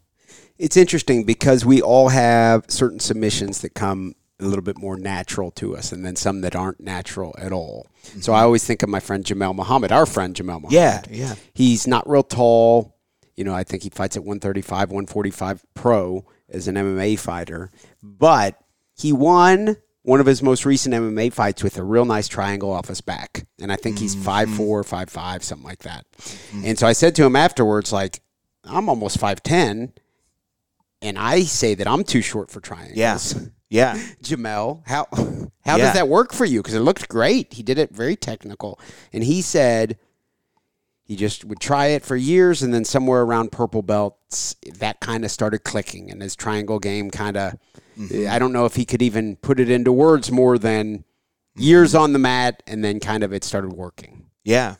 [0.57, 5.51] It's interesting because we all have certain submissions that come a little bit more natural
[5.51, 7.87] to us, and then some that aren't natural at all.
[8.03, 8.31] So mm-hmm.
[8.31, 10.71] I always think of my friend Jamel Muhammad, our friend Jamel Muhammad.
[10.71, 12.95] yeah yeah He's not real tall.
[13.35, 17.71] You know, I think he fights at 135, 145 pro as an MMA fighter.
[18.03, 18.59] But
[18.97, 22.87] he won one of his most recent MMA fights with a real nice triangle off
[22.87, 23.45] his back.
[23.61, 24.25] And I think he's mm-hmm.
[24.25, 26.05] five four, five five, something like that.
[26.17, 26.65] Mm-hmm.
[26.65, 28.21] And so I said to him afterwards, like,
[28.63, 29.93] I'm almost 5'10,
[31.01, 32.97] and I say that I'm too short for triangles.
[32.97, 33.17] yeah
[33.69, 35.07] yeah Jamel, how
[35.65, 35.85] how Yeah.
[35.85, 36.59] does that work for you?
[36.61, 37.53] Because it looked great.
[37.53, 38.79] He did it very technical,
[39.13, 39.97] and he said
[41.03, 45.25] he just would try it for years, and then somewhere around purple belts, that kind
[45.25, 47.53] of started clicking, and his triangle game kind of.
[48.27, 51.03] I don't know if he could even put it into words more than
[51.57, 54.27] years on the mat, and then kind of it started working.
[54.45, 54.75] Yeah,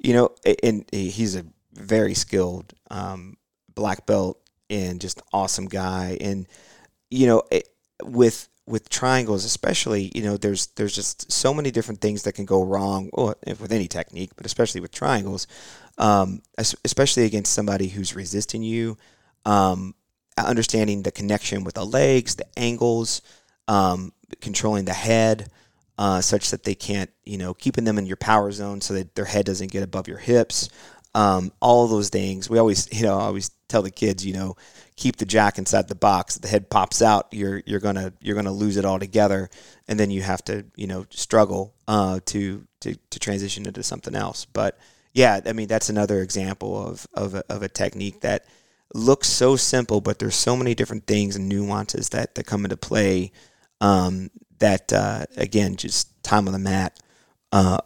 [0.00, 0.30] you know,
[0.62, 3.36] and he's a very skilled um,
[3.74, 6.16] black belt and just awesome guy.
[6.20, 6.46] And
[7.10, 7.68] you know, it,
[8.04, 12.44] with with triangles, especially, you know, there's there's just so many different things that can
[12.44, 15.46] go wrong well, with any technique, but especially with triangles,
[15.96, 16.42] um,
[16.84, 18.96] especially against somebody who's resisting you.
[19.44, 19.94] Um,
[20.36, 23.22] understanding the connection with the legs, the angles,
[23.66, 25.50] um, controlling the head,
[25.98, 29.14] uh, such that they can't, you know, keeping them in your power zone so that
[29.14, 30.68] their head doesn't get above your hips.
[31.14, 32.48] Um, all those things.
[32.48, 34.56] We always, you know, always tell the kids, you know,
[34.98, 36.36] keep the jack inside the box.
[36.36, 39.48] The head pops out, you're you're gonna you're gonna lose it altogether,
[39.86, 44.14] and then you have to, you know, struggle uh, to to to transition into something
[44.14, 44.44] else.
[44.44, 44.76] But
[45.14, 48.44] yeah, I mean, that's another example of of a, of a technique that
[48.92, 52.76] looks so simple, but there's so many different things and nuances that that come into
[52.76, 53.32] play.
[53.80, 56.98] Um, that uh, again, just time on the mat
[57.52, 57.78] uh,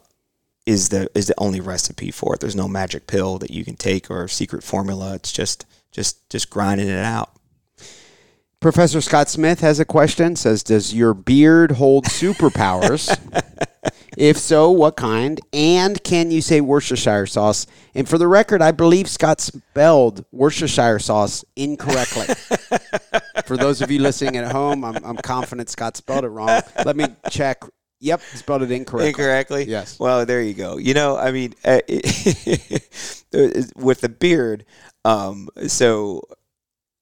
[0.65, 2.39] is the is the only recipe for it.
[2.39, 5.13] There's no magic pill that you can take or secret formula.
[5.13, 7.29] It's just just just grinding it out.
[8.59, 10.35] Professor Scott Smith has a question.
[10.35, 13.17] Says, "Does your beard hold superpowers?
[14.17, 15.39] if so, what kind?
[15.53, 20.99] And can you say Worcestershire sauce?" And for the record, I believe Scott spelled Worcestershire
[20.99, 22.33] sauce incorrectly.
[23.45, 26.61] for those of you listening at home, I'm, I'm confident Scott spelled it wrong.
[26.85, 27.63] Let me check.
[27.99, 29.09] Yep, spelled it incorrectly.
[29.09, 29.63] Incorrectly.
[29.65, 29.99] Yes.
[29.99, 30.77] Well, there you go.
[30.77, 31.79] You know, I mean, uh,
[33.75, 34.65] with the beard,
[35.05, 36.23] um, so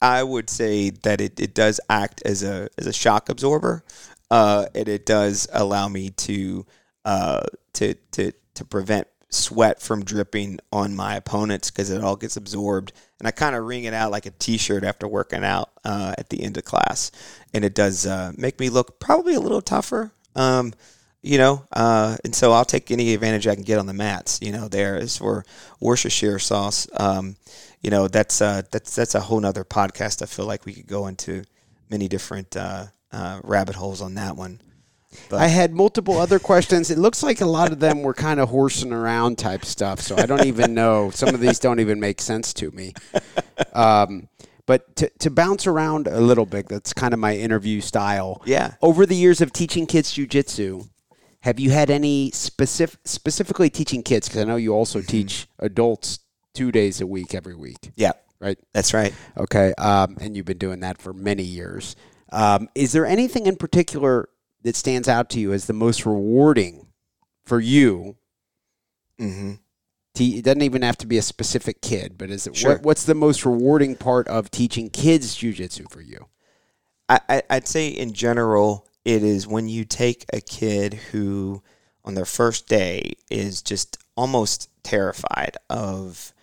[0.02, 3.84] I would say that it, it does act as a as a shock absorber,
[4.32, 6.66] uh, and it does allow me to
[7.06, 12.36] uh, to to to prevent sweat from dripping on my opponents because it all gets
[12.36, 12.92] absorbed.
[13.20, 16.30] And I kind of wring it out like a t-shirt after working out uh, at
[16.30, 17.12] the end of class,
[17.54, 20.12] and it does uh, make me look probably a little tougher.
[20.36, 20.74] Um,
[21.22, 24.40] you know, uh, and so I'll take any advantage I can get on the mats.
[24.42, 25.46] You know, there is for
[25.80, 26.88] Worcestershire sauce.
[27.00, 27.36] Um,
[27.82, 30.22] you know, that's uh, that's that's a whole nother podcast.
[30.22, 31.44] I feel like we could go into
[31.90, 34.62] many different uh, uh, rabbit holes on that one.
[35.32, 36.90] I had multiple other questions.
[36.90, 40.00] It looks like a lot of them were kind of horsing around type stuff.
[40.00, 41.10] So I don't even know.
[41.10, 42.94] Some of these don't even make sense to me.
[43.74, 44.30] Um,
[44.66, 48.42] but to, to bounce around a little bit, that's kind of my interview style.
[48.46, 48.76] Yeah.
[48.82, 50.88] Over the years of teaching kids jujitsu,
[51.42, 54.30] have you had any specific, specifically teaching kids?
[54.30, 56.20] Because I know you also teach adults
[56.54, 58.58] two days a week every week, Yeah, right?
[58.74, 59.14] that's right.
[59.38, 61.96] Okay, um, and you've been doing that for many years.
[62.32, 64.30] Um, is there anything in particular
[64.64, 66.88] that stands out to you as the most rewarding
[67.46, 68.16] for you?
[69.18, 69.54] hmm
[70.16, 72.74] To, it doesn't even have to be a specific kid, but is it Sure.
[72.74, 76.28] what, what's the most rewarding part of teaching kids jujitsu for you?
[77.10, 81.64] I, I, I'd say in general, it is when you take a kid who,
[82.06, 86.34] on their first day, is just almost terrified of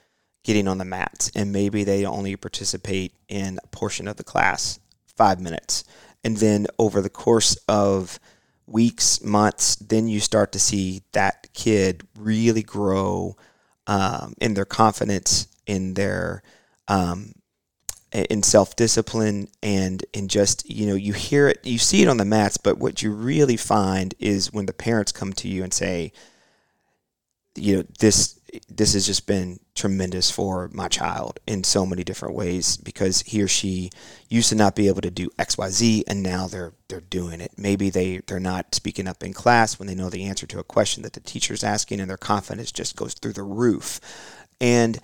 [0.48, 4.80] getting on the mats, and maybe they only participate in a portion of the class,
[5.06, 5.84] five minutes,
[6.24, 8.18] and then over the course of
[8.66, 13.37] weeks, months, then you start to see that kid really grow
[13.87, 16.42] um, in their confidence, in their
[16.88, 17.34] um,
[18.11, 22.16] in self discipline and in just you know you hear it you see it on
[22.16, 25.74] the mats but what you really find is when the parents come to you and
[25.74, 26.11] say
[27.54, 32.35] you know this this has just been tremendous for my child in so many different
[32.35, 33.91] ways because he or she
[34.29, 37.53] used to not be able to do xyz and now they're they're doing it.
[37.57, 40.64] Maybe they they're not speaking up in class when they know the answer to a
[40.64, 44.01] question that the teacher's asking and their confidence just goes through the roof.
[44.61, 44.99] And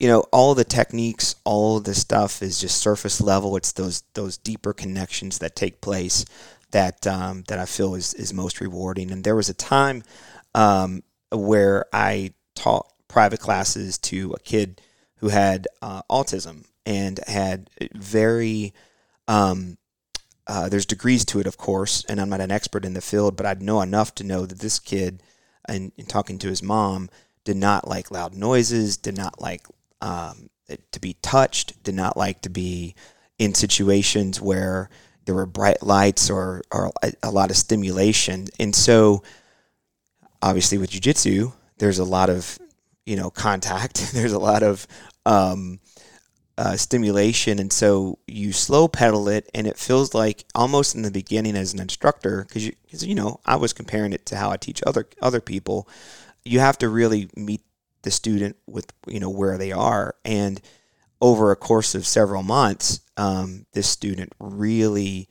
[0.00, 3.56] you know all the techniques all the stuff is just surface level.
[3.56, 6.24] It's those those deeper connections that take place
[6.70, 9.10] that um, that I feel is, is most rewarding.
[9.10, 10.02] And there was a time
[10.54, 14.80] um, where I taught private classes to a kid
[15.16, 18.74] who had uh, autism and had very
[19.28, 19.78] um,
[20.46, 23.36] uh, there's degrees to it of course and I'm not an expert in the field
[23.36, 25.22] but I'd know enough to know that this kid
[25.66, 27.08] and, talking to his mom
[27.44, 29.66] did not like loud noises did not like
[30.02, 30.50] um,
[30.92, 32.94] to be touched, did not like to be
[33.38, 34.90] in situations where
[35.24, 38.46] there were bright lights or, or a, a lot of stimulation.
[38.58, 39.22] And so,
[40.42, 42.58] obviously, with jujitsu, there's a lot of
[43.06, 44.12] you know contact.
[44.14, 44.86] There's a lot of
[45.26, 45.80] um,
[46.56, 51.10] uh, stimulation, and so you slow pedal it, and it feels like almost in the
[51.10, 54.50] beginning as an instructor, because you, cause, you know I was comparing it to how
[54.50, 55.88] I teach other other people.
[56.44, 57.62] You have to really meet
[58.04, 60.60] the student with you know where they are and
[61.20, 65.26] over a course of several months um, this student really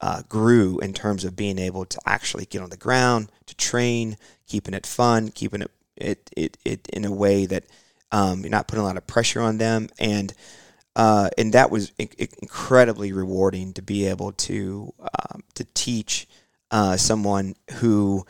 [0.00, 4.16] uh, grew in terms of being able to actually get on the ground to train
[4.46, 7.64] keeping it fun keeping it it, it, it in a way that
[8.10, 10.34] um, you're not putting a lot of pressure on them and
[10.94, 12.10] uh, and that was in-
[12.42, 16.28] incredibly rewarding to be able to um, to teach
[16.70, 18.26] uh, someone who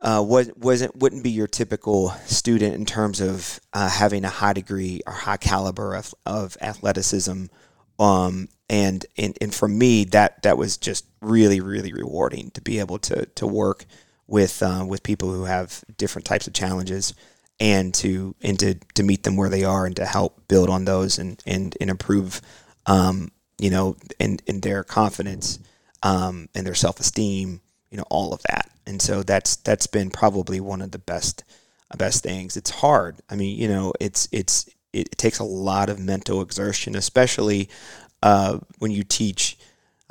[0.00, 4.52] uh, was wasn't wouldn't be your typical student in terms of uh, having a high
[4.52, 7.46] degree or high caliber of, of athleticism.
[7.98, 12.78] Um, and, and and for me, that that was just really really rewarding to be
[12.78, 13.86] able to to work
[14.32, 17.12] with uh, with people who have different types of challenges
[17.60, 20.86] and to and to, to meet them where they are and to help build on
[20.86, 22.40] those and and, and improve
[22.86, 25.58] um, you know in, in their confidence
[26.02, 27.60] um, and their self esteem
[27.90, 28.70] you know all of that.
[28.86, 31.44] And so that's that's been probably one of the best
[31.98, 32.56] best things.
[32.56, 33.16] It's hard.
[33.28, 37.68] I mean you know it's it's it, takes a lot of mental exertion especially
[38.22, 39.58] uh, when you teach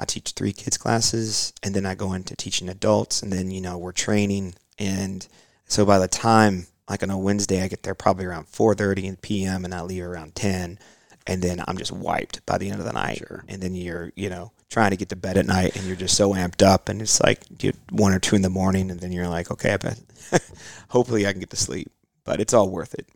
[0.02, 3.62] I teach three kids classes and then I go into teaching adults and then you
[3.62, 5.26] know we're training and
[5.68, 9.64] so by the time like on a Wednesday I get there probably around 4:30 p.m.
[9.64, 10.80] and I leave around 10
[11.28, 13.46] and then I'm just wiped by the end of the night Sure.
[13.48, 16.18] and then you're you know trying to get to bed at night and you're just
[16.18, 19.12] so amped up and it's like you one or two in the morning and then
[19.12, 20.00] you're like okay I bet
[20.90, 21.92] hopefully I can get to sleep
[22.24, 23.08] but it's all worth it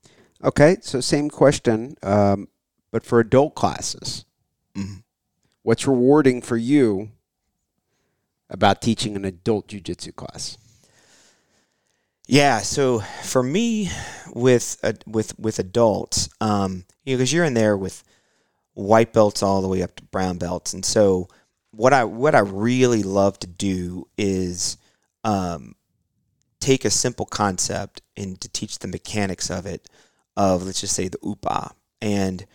[0.43, 2.49] Okay, so same question, um,
[2.91, 4.25] but for adult classes,
[4.77, 5.01] Mhm.
[5.65, 7.09] What's rewarding for you
[8.51, 10.59] about teaching an adult jujitsu class?
[12.27, 13.89] Yeah, so for me,
[14.33, 18.03] with uh, with with adults, um, you know, because you're in there with
[18.73, 21.27] white belts all the way up to brown belts, and so
[21.71, 24.77] what I what I really love to do is
[25.23, 25.75] um,
[26.59, 29.87] take a simple concept and to teach the mechanics of it,
[30.37, 32.45] of let's just say the upa, and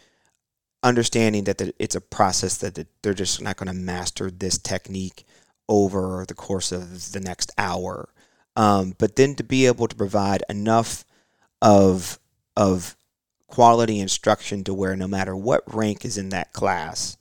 [0.82, 4.58] understanding that the, it's a process that the, they're just not going to master this
[4.58, 5.24] technique
[5.68, 8.08] over the course of the next hour.
[8.56, 11.04] Um, but then to be able to provide enough
[11.62, 12.18] of
[12.56, 12.96] of
[13.46, 17.16] quality instruction to where no matter what rank is in that class,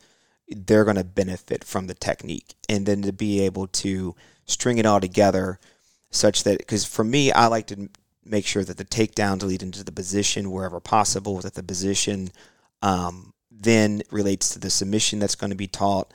[0.48, 4.86] they're going to benefit from the technique, and then to be able to string it
[4.86, 5.60] all together
[6.10, 7.90] such that because for me, I like to
[8.26, 12.32] make sure that the takedowns lead into the position wherever possible, that the position
[12.82, 16.12] um, then relates to the submission that's going to be taught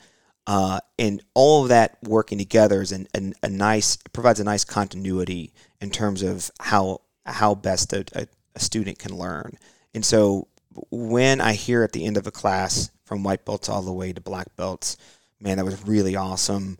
[0.47, 4.63] uh, and all of that working together is an, an, a nice provides a nice
[4.63, 9.57] continuity in terms of how how best a, a, a student can learn.
[9.95, 10.47] And so
[10.91, 14.13] when I hear at the end of a class from white belts all the way
[14.13, 14.97] to black belts,
[15.39, 16.77] man, that was really awesome.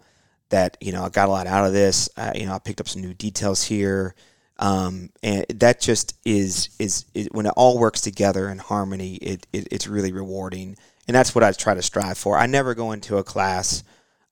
[0.49, 2.07] That you know I got a lot out of this.
[2.15, 4.13] Uh, you know I picked up some new details here.
[4.57, 9.15] Um, and that just is, is is when it all works together in harmony.
[9.15, 10.77] It, it it's really rewarding
[11.07, 12.37] and that's what I try to strive for.
[12.37, 13.83] I never go into a class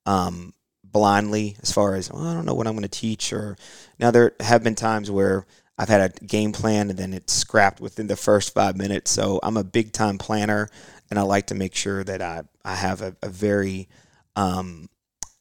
[0.06, 0.54] um,
[0.84, 3.32] blindly as far as I don't know what I'm going to teach.
[3.32, 3.58] Or
[4.00, 5.46] now there have been times where
[5.78, 9.12] I've had a game plan and then it's scrapped within the first five minutes.
[9.12, 10.70] So I'm a big time planner,
[11.10, 13.88] and I like to make sure that I I have a, a very
[14.36, 14.90] um,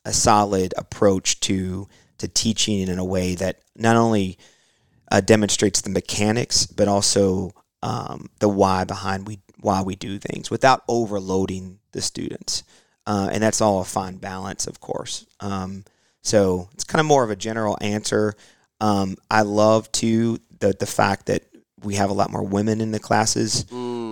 [0.04, 4.38] a solid approach to to teaching in a way that not only
[5.12, 7.52] uh, demonstrates the mechanics but also
[7.82, 12.64] um, the why behind we why we do things without overloading the students.
[13.06, 15.26] Uh, and that's all a fine balance, of course.
[15.40, 15.84] Um,
[16.22, 18.34] so it's kind of more of a general answer.
[18.80, 21.42] Um, I love too the the fact that
[21.82, 23.64] we have a lot more women in the classes.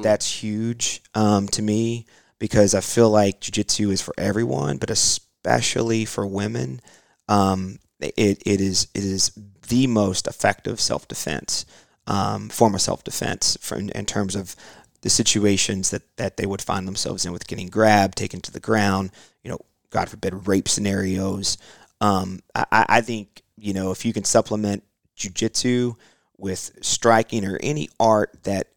[0.03, 2.07] That's huge um, to me
[2.39, 6.81] because I feel like jujitsu is for everyone, but especially for women.
[7.29, 9.31] Um, it, it is it is
[9.71, 11.65] the most effective self defense
[12.07, 14.57] um, form of self defense in, in terms of
[15.03, 18.61] the situations that, that they would find themselves in with getting grabbed, taken to the
[18.61, 19.11] ground,
[19.43, 19.61] you know,
[19.91, 21.57] God forbid, rape scenarios.
[22.01, 24.83] Um, I, I think, you know, if you can supplement
[25.17, 25.97] jujitsu
[26.37, 28.69] with striking or any art that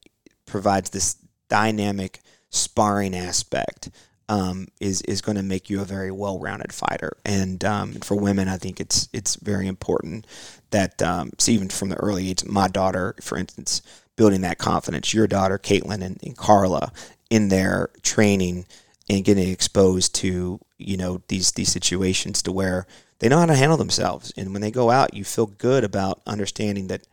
[0.45, 1.17] provides this
[1.49, 3.89] dynamic sparring aspect,
[4.29, 7.17] um, is is going to make you a very well-rounded fighter.
[7.25, 10.25] And um, for women, I think it's it's very important
[10.73, 13.81] that um, even from the early age, my daughter, for instance,
[14.15, 15.13] building that confidence.
[15.13, 16.91] Your daughter, Caitlin, and, and Carla,
[17.29, 18.65] in their training
[19.09, 22.85] and getting exposed to you know these these situations to where
[23.19, 26.21] they know how to handle themselves, and when they go out, you feel good about
[26.27, 27.07] understanding that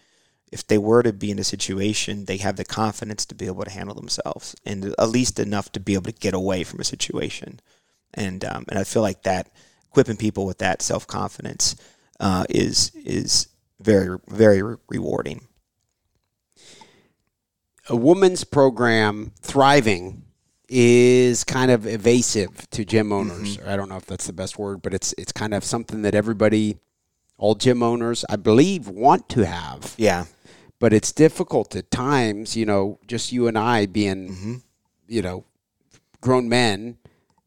[0.50, 3.64] if they were to be in a situation, they have the confidence to be able
[3.64, 6.84] to handle themselves, and at least enough to be able to get away from a
[6.84, 7.60] situation.
[8.12, 9.50] And um, and I feel like that
[9.90, 11.76] equipping people with that self confidence
[12.20, 13.48] uh, is is
[13.80, 15.40] very very re- rewarding.
[17.88, 20.22] a woman's program thriving
[20.68, 23.58] is kind of evasive to gym owners.
[23.66, 26.14] I don't know if that's the best word, but it's it's kind of something that
[26.14, 26.78] everybody,
[27.38, 29.94] all gym owners, I believe, want to have.
[29.96, 30.26] Yeah,
[30.78, 32.56] But it's difficult at times.
[32.56, 34.62] You know, just you and I being,
[35.08, 35.44] you know,
[36.20, 36.98] grown men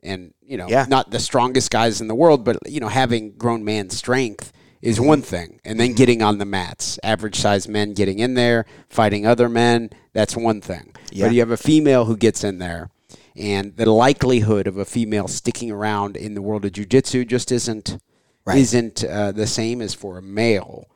[0.02, 0.86] and you know Yeah.
[0.90, 4.52] not the strongest guys in the world but you know having grown man strength
[4.84, 8.66] is one thing and then getting on the mats average sized men getting in there
[8.90, 11.26] fighting other men that's one thing Yeah.
[11.28, 12.90] but you have a female who gets in there
[13.36, 17.98] and the likelihood of a female sticking around in the world of jiu-jitsu just isn't
[18.46, 18.58] Right.
[18.58, 20.88] isn't uh, the same as for a male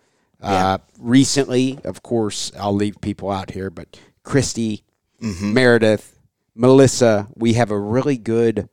[0.44, 0.74] Yeah.
[0.74, 4.84] uh, recently of course i'll leave people out here but christy
[5.22, 5.54] Mm-hmm.
[5.54, 6.20] meredith
[6.54, 8.68] melissa we have a really good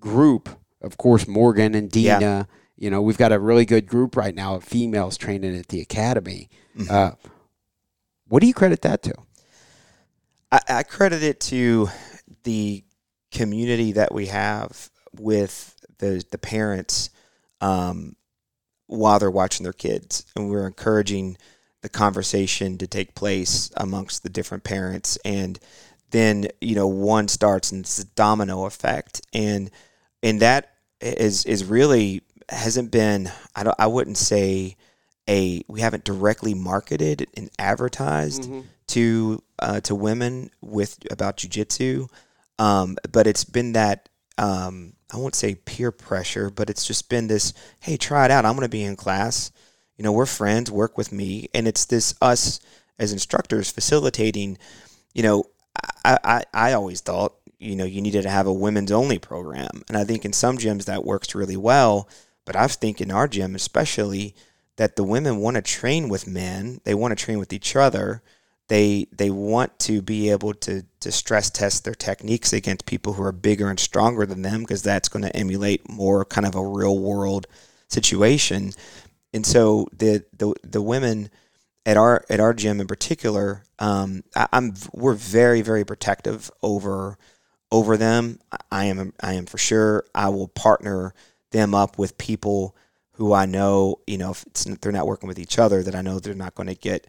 [0.00, 0.48] group
[0.82, 2.44] of course morgan and dina Yeah.
[2.84, 5.80] You know we've got a really good group right now of females training at the
[5.80, 6.50] academy.
[6.90, 7.12] Uh,
[8.28, 9.14] what do you credit that to?
[10.52, 11.88] I, I credit it to
[12.42, 12.84] the
[13.32, 17.08] community that we have with the the parents
[17.62, 18.16] um,
[18.86, 21.38] while they're watching their kids, and we're encouraging
[21.80, 25.58] the conversation to take place amongst the different parents, and
[26.10, 29.70] then you know one starts and it's a domino effect, and
[30.22, 32.20] and that is is really
[32.54, 34.76] hasn't been I don't I wouldn't say
[35.28, 38.50] a we haven't directly marketed and advertised
[38.88, 42.08] to uh, to women with about jujitsu,
[42.58, 47.28] um, but it's been that um, I won't say peer pressure, but it's just been
[47.28, 47.54] this.
[47.80, 48.44] Hey, try it out.
[48.44, 49.52] I'm going to be in class.
[49.96, 50.70] You know, we're friends.
[50.70, 52.60] Work with me, and it's this us
[52.98, 54.58] as instructors facilitating.
[55.14, 55.44] You know,
[56.04, 59.82] I I, I always thought you know you needed to have a women's only program,
[59.88, 62.08] and I think in some gyms that works really well.
[62.44, 64.34] But I think in our gym, especially,
[64.76, 66.80] that the women want to train with men.
[66.84, 68.22] They want to train with each other.
[68.68, 73.22] They they want to be able to to stress test their techniques against people who
[73.22, 76.66] are bigger and stronger than them because that's going to emulate more kind of a
[76.66, 77.46] real world
[77.88, 78.72] situation.
[79.32, 81.30] And so the the the women
[81.84, 87.18] at our at our gym in particular, um, I, I'm we're very very protective over
[87.70, 88.38] over them.
[88.72, 90.04] I am I am for sure.
[90.14, 91.14] I will partner
[91.54, 92.76] them up with people
[93.12, 94.00] who I know.
[94.06, 94.44] You know, if
[94.82, 97.06] they're not working with each other, that I know they're not going to get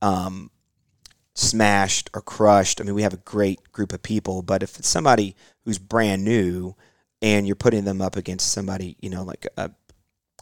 [0.00, 0.50] um,
[1.34, 2.80] smashed or crushed.
[2.80, 5.34] I mean, we have a great group of people, but if it's somebody
[5.64, 6.74] who's brand new
[7.20, 9.70] and you're putting them up against somebody, you know, like a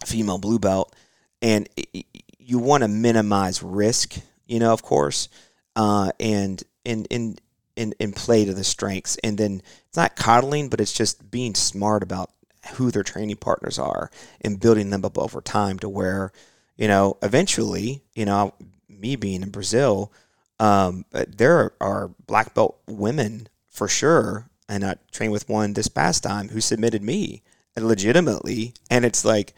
[0.04, 0.94] female blue belt,
[1.42, 2.04] and i- i-
[2.38, 4.16] you want to minimize risk,
[4.46, 5.28] you know, of course,
[5.74, 7.40] uh, and and and
[7.76, 11.54] and and play to the strengths, and then it's not coddling, but it's just being
[11.54, 12.30] smart about
[12.74, 14.10] who their training partners are
[14.40, 16.32] and building them up over time to where,
[16.76, 18.54] you know, eventually, you know,
[18.88, 20.12] me being in Brazil,
[20.58, 26.22] um, there are black belt women for sure, and I trained with one this past
[26.22, 27.42] time who submitted me
[27.76, 29.52] legitimately, and it's like,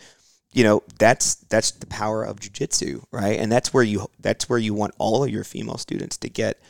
[0.53, 3.39] you know, that's that's the power of jujitsu, right?
[3.39, 6.61] And that's where you that's where you want all of your female students to get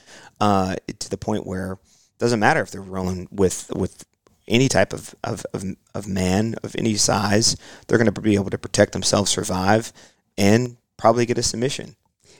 [0.40, 4.04] uh, to the point where it doesn't matter if they're rolling with with
[4.48, 8.50] any type of, of, of, of man of any size, they're going to be able
[8.50, 9.92] to protect themselves, survive,
[10.36, 11.94] and probably get a submission.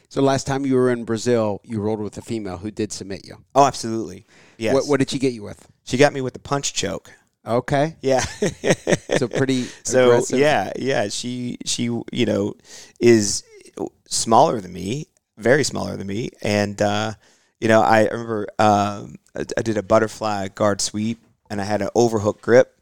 [0.09, 3.25] so last time you were in brazil you rolled with a female who did submit
[3.27, 4.27] you Oh, absolutely.
[4.57, 4.75] Yes.
[4.75, 7.13] what, what did she get you with she got me with the punch choke.
[7.47, 8.25] okay Yeah.
[9.21, 10.39] so pretty so aggressive.
[10.39, 11.09] yeah, yeah.
[11.09, 12.55] She she you know
[13.01, 13.43] is
[14.09, 15.07] smaller than me,
[15.37, 17.13] very smaller than me, and uh,
[17.61, 21.19] you know I remember um, I, I did a butterfly guard sweep,
[21.51, 22.81] and I had an overhook grip.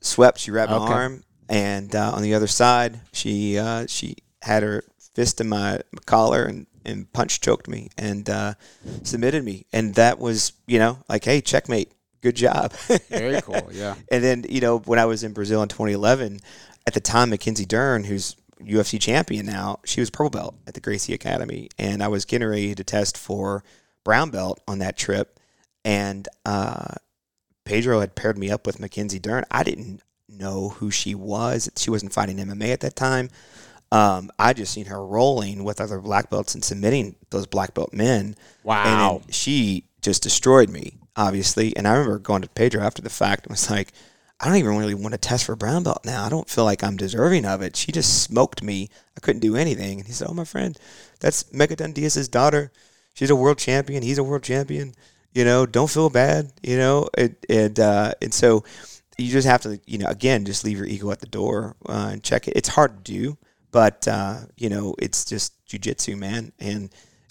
[0.00, 0.84] Swept, she wrapped Okay.
[0.84, 4.84] my arm, and uh, on the other side, she uh, she had her
[5.14, 8.54] fist in my collar and and punch choked me and uh,
[9.02, 11.90] submitted me, and that was you know like hey checkmate,
[12.20, 12.72] good job.
[13.08, 16.38] very cool yeah And then, you know, when I was in Brazil in 2011,
[16.86, 20.80] at the time, Mackenzie Dern, who's UFC champion now, she was purple belt at the
[20.80, 21.68] Gracie Academy.
[21.78, 23.64] And I was getting ready to test for
[24.04, 25.40] brown belt on that trip.
[25.84, 26.94] And uh,
[27.66, 29.44] Pedro had paired me up with Mackenzie Dern.
[29.50, 31.68] I didn't know who she was.
[31.76, 33.28] She wasn't fighting MMA at that time.
[33.92, 37.92] Um, I just seen her rolling with other black belts and submitting those black belt
[37.92, 38.36] men.
[38.62, 39.20] Wow.
[39.22, 41.76] And she just destroyed me, obviously.
[41.76, 43.92] And I remember going to Pedro after the fact and was like,
[44.38, 46.24] I don't even really want to test for brown belt now.
[46.24, 47.74] I don't feel like I'm deserving of it.
[47.74, 48.90] She just smoked me.
[49.16, 49.98] I couldn't do anything.
[49.98, 50.78] And he said, Oh, my friend,
[51.20, 52.70] that's Megaton Dias's daughter.
[53.14, 54.02] She's a world champion.
[54.02, 54.94] He's a world champion.
[55.36, 56.50] You know, don't feel bad.
[56.62, 58.64] You know, and uh, and so
[59.18, 62.08] you just have to, you know, again, just leave your ego at the door uh,
[62.12, 62.54] and check it.
[62.56, 63.36] It's hard to do,
[63.70, 66.52] but uh, you know, it's just jujitsu, man.
[66.58, 66.88] And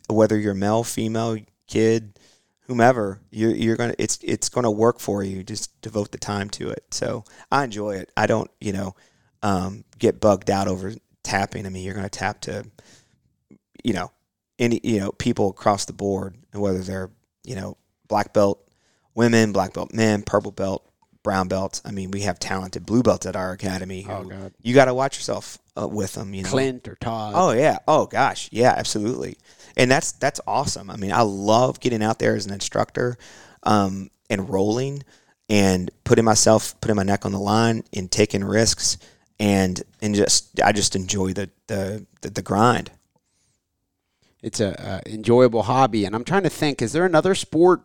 [0.08, 2.20] whether you're male, female, kid,
[2.68, 5.44] whomever, you're you're gonna it's it's gonna work for you.
[5.44, 6.84] Just devote the time to it.
[6.92, 8.12] So I enjoy it.
[8.16, 8.96] I don't, you know,
[9.42, 10.94] um, get bugged out over
[11.24, 11.66] tapping.
[11.66, 12.66] I mean, you're gonna tap to,
[13.84, 14.12] you know,
[14.60, 17.10] any you know people across the board, whether they're
[17.44, 17.78] you know
[18.08, 18.62] black belt
[19.14, 20.86] women, black belt men, purple belt,
[21.24, 21.82] brown belts.
[21.86, 24.02] I mean, we have talented blue belts at our academy.
[24.02, 24.54] Who Oh, God.
[24.62, 26.34] You got to watch yourself uh, with them.
[26.34, 27.34] You know, Clint or Todd.
[27.36, 27.78] Oh yeah.
[27.88, 28.50] Oh gosh.
[28.52, 28.74] Yeah.
[28.76, 29.38] Absolutely.
[29.78, 30.90] And that's that's awesome.
[30.90, 33.18] I mean, I love getting out there as an instructor,
[33.64, 35.04] um, and rolling,
[35.50, 38.98] and putting myself, putting my neck on the line, and taking risks,
[39.40, 42.92] and and just I just enjoy the the the, the grind.
[44.42, 47.82] it's a, a enjoyable hobby and i'm trying to think is there another sport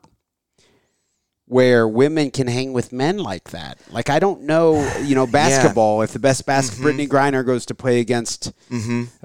[1.51, 4.67] where women can hang with men like that like i don't know
[5.03, 8.53] you know basketball if the best basket brittney griner goes to play against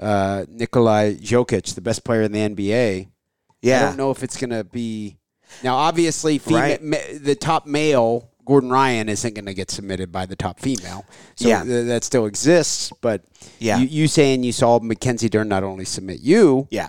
[0.00, 3.08] uh, nikolai jokic the best player in the nba
[3.62, 5.18] Yeah, i don't know if it's going to be
[5.62, 6.82] now obviously fema- Right.
[6.82, 11.04] ma- the top male gordon ryan isn't going to get submitted by the top female
[11.36, 11.62] so Yeah.
[11.62, 13.22] th- that still exists but
[13.60, 13.78] Yeah.
[13.78, 16.88] you, you saying you saw mackenzie dern not only submit you Yeah.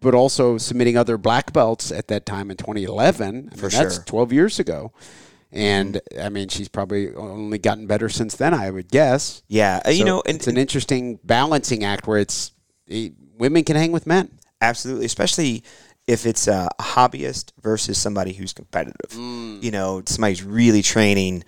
[0.00, 3.26] But also submitting other black belts at that time in 2011.
[3.26, 4.92] I mean, For that's 12 years ago.
[5.50, 9.42] And I mean, she's probably only gotten better since then, I would guess.
[9.48, 9.80] Yeah.
[9.84, 12.52] Uh, you So know, and, it's an interesting balancing act where it's
[12.90, 14.30] eh, women can hang with men.
[14.60, 15.62] Absolutely, especially
[16.06, 19.10] if it's a hobbyist versus somebody who's competitive.
[19.10, 19.62] Mm.
[19.62, 21.44] You know, somebody's really training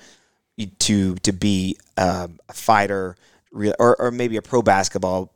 [0.78, 3.16] to to be um, a fighter,
[3.53, 5.34] real, or or maybe a pro basketball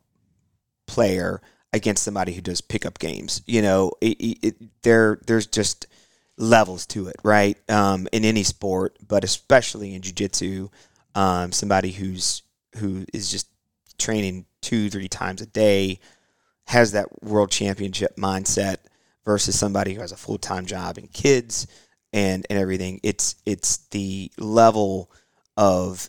[0.87, 1.41] player
[1.75, 3.43] against somebody who does pickup games.
[3.47, 5.89] You know, it, it, it, there there's just
[6.39, 7.59] levels to it, right?
[7.69, 10.71] Um, in any sport, but especially in jujitsu,
[11.15, 12.43] um, somebody who's
[12.77, 13.49] who is just
[13.99, 15.99] training two three times a day
[16.67, 18.77] has that world championship mindset
[19.25, 21.67] versus somebody who has a full time job and kids
[22.13, 23.01] and and everything.
[23.03, 25.11] It's it's the level
[25.57, 26.09] of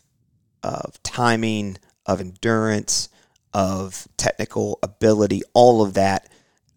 [0.62, 3.08] of timing, of endurance,
[3.56, 6.28] of technical ability, all of that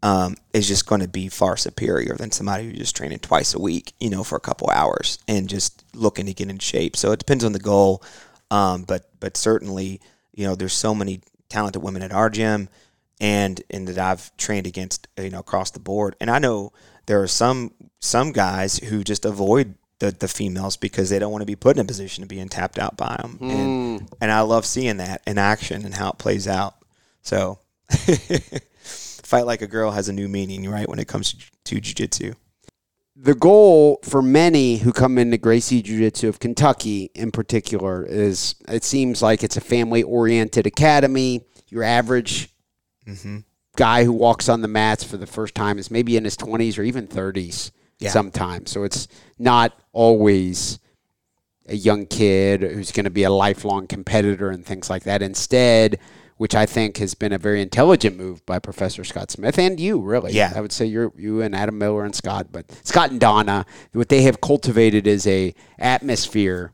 [0.02, 3.60] um, is just going to be far superior than somebody who's just training twice a
[3.60, 6.96] week, you know, for a couple hours and just looking to get in shape.
[6.96, 8.02] So it depends on the goal,
[8.50, 10.00] um, but but certainly,
[10.34, 11.20] you know, there's so many
[11.50, 12.70] talented women at our gym,
[13.20, 16.16] and and that I've trained against, you know, across the board.
[16.22, 16.72] And I know
[17.08, 21.42] there are some some guys who just avoid the, the females because they don't want
[21.42, 23.38] to be put in a position of being tapped out by them.
[23.42, 24.06] And, hmm.
[24.22, 26.76] and I love seeing that in action and how it plays out.
[27.22, 31.82] So, fight like a girl has a new meaning, right, when it comes to, to
[31.82, 32.34] jiu-jitsu.
[33.16, 38.56] The goal for many who come into Gracie Jiu Jitsu of Kentucky in particular is
[38.70, 41.42] it seems like it's a family oriented academy.
[41.68, 42.48] Your average
[43.06, 43.40] mm-hmm.
[43.76, 46.80] guy who walks on the mats for the first time is maybe in his 20s
[46.80, 48.10] or even 30s Yeah.
[48.12, 48.72] sometimes.
[48.72, 50.80] So it's not always
[51.68, 55.22] a young kid who's going to be a lifelong competitor and things like that.
[55.22, 56.00] Instead,
[56.38, 60.00] which I think has been a very intelligent move by Professor Scott Smith and you,
[60.00, 60.32] really.
[60.32, 60.54] Yeah.
[60.56, 64.08] I would say you're you and Adam Miller and Scott, but Scott and Donna, what
[64.08, 66.72] they have cultivated is a atmosphere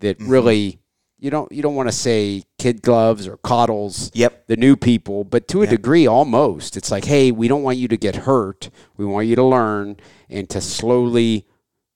[0.00, 0.30] that Mm-hmm.
[0.30, 0.78] really
[1.18, 4.46] you don't you don't want to say kid gloves or coddles Yep.
[4.46, 6.76] the new people, but to a degree almost.
[6.76, 8.70] It's like, hey, we don't want you to get hurt.
[8.96, 9.96] We want you to learn
[10.30, 11.46] and to slowly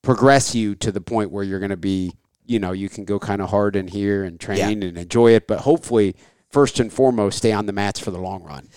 [0.03, 2.13] progress you to the point where you're going to be,
[2.45, 5.47] you know, you can go kind of hard in here and train and enjoy it,
[5.47, 6.17] but hopefully
[6.51, 8.69] first and foremost stay on the mats for the long run.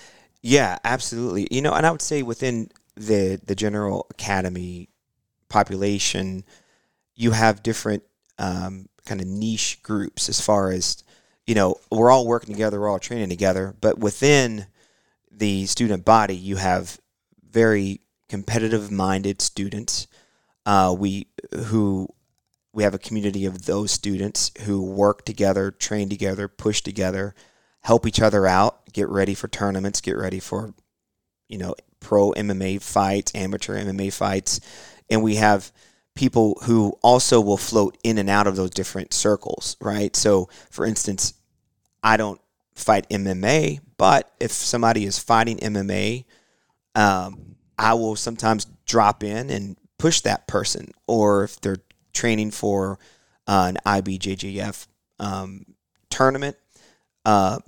[0.42, 1.48] Yeah, absolutely.
[1.50, 4.90] You know, and I would say within the the general academy
[5.50, 6.46] population,
[7.16, 8.04] you have different
[8.38, 11.04] um, kind of niche groups as far as
[11.46, 11.80] you know.
[11.92, 14.68] We're all working together, we're all training together, but within
[15.32, 17.00] the student body, you have
[17.50, 20.08] very competitive minded students.
[20.66, 21.28] Uh, we
[21.66, 22.10] who
[22.76, 27.34] we have a community of those students who work together, train together, push together,
[27.82, 30.74] help each other out, get ready for tournaments, get ready for,
[31.48, 34.60] you know, pro MMA fights, amateur MMA fights.
[35.10, 35.72] And we have
[36.16, 40.16] people who also will float in and out of those different circles, right?
[40.16, 41.34] So, for instance,
[42.02, 42.40] I don't
[42.74, 46.26] fight MMA, but if somebody is fighting MMA,
[46.96, 51.78] um, I will sometimes drop in and push that person, or if they're
[52.14, 52.98] training for
[53.48, 54.88] uh, an IBJJF
[55.20, 55.66] um,
[56.10, 56.56] tournament,
[57.26, 57.60] uh,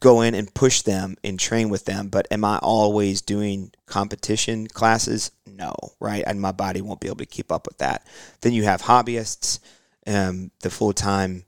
[0.00, 2.08] go in and push them and train with them.
[2.08, 5.30] But am I always doing competition classes?
[5.56, 6.24] No, right?
[6.26, 8.06] And my body won't be able to keep up with that.
[8.40, 9.60] Then you have hobbyists,
[10.06, 11.44] um, the full time,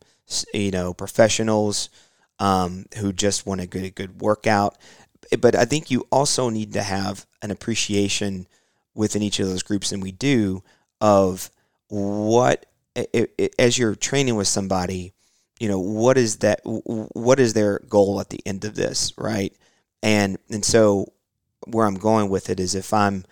[0.55, 1.91] you know, professionals
[2.39, 4.77] um, who just want to get a good workout.
[5.41, 8.47] But I think you also need to have an appreciation
[8.95, 10.63] within each of those groups, and we do,
[11.01, 11.51] of
[11.89, 13.07] what i-
[13.39, 15.13] i- as you're training with somebody,
[15.61, 16.61] you know, what is that?
[16.65, 19.55] What is their goal at the end of this, right?
[20.03, 21.13] And and so
[21.67, 23.25] where I'm going with it is if I'm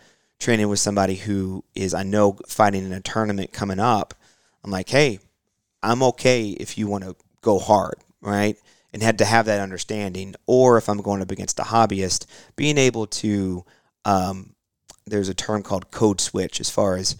[0.45, 4.13] training with somebody who is I know fighting in a tournament coming up,
[4.63, 5.19] I'm like, hey,
[5.83, 8.57] I'm okay if you want to go hard, right?
[8.93, 10.35] And had to have that understanding.
[10.47, 12.27] Or if I'm going up against a hobbyist,
[12.57, 13.65] being able to,
[14.05, 14.55] um,
[15.07, 17.17] there's a term called code switch as far as,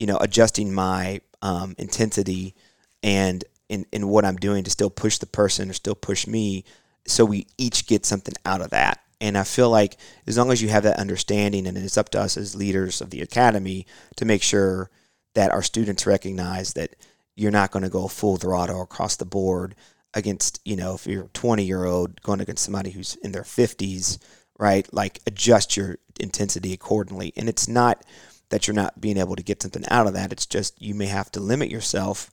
[0.00, 2.56] you know, adjusting my um, intensity
[3.04, 6.64] and in, in what I'm doing to still push the person or still push me.
[7.06, 9.03] So we each get something out of that.
[9.20, 9.96] And I feel like
[10.26, 13.10] as long as you have that understanding, and it's up to us as leaders of
[13.10, 13.86] the academy
[14.16, 14.90] to make sure
[15.34, 16.94] that our students recognize that
[17.36, 19.74] you're not going to go full throttle across the board
[20.14, 23.42] against, you know, if you're a 20 year old going against somebody who's in their
[23.42, 24.18] 50s,
[24.58, 24.92] right?
[24.92, 27.32] Like adjust your intensity accordingly.
[27.36, 28.04] And it's not
[28.50, 30.32] that you're not being able to get something out of that.
[30.32, 32.30] It's just you may have to limit yourself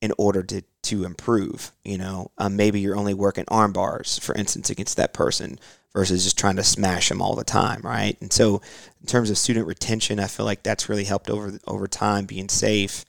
[0.00, 1.72] in order to to improve.
[1.82, 5.58] You know, um, maybe you're only working arm bars, for instance, against that person
[5.94, 8.20] versus just trying to smash them all the time, right?
[8.20, 8.60] And so,
[9.00, 12.48] in terms of student retention, I feel like that's really helped over over time, being
[12.48, 13.04] safe,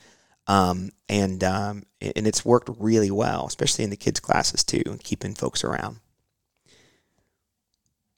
[0.48, 5.04] um, and um, and it's worked really well, especially in the kids' classes too, and
[5.04, 5.98] keeping folks around.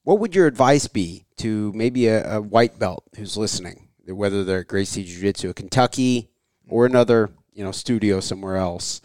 [0.04, 4.62] What would your advice be to maybe a, a white belt who's listening, whether they're
[4.62, 6.30] at Gracie Jiu Jitsu, Kentucky,
[6.70, 9.02] or another you know studio somewhere else?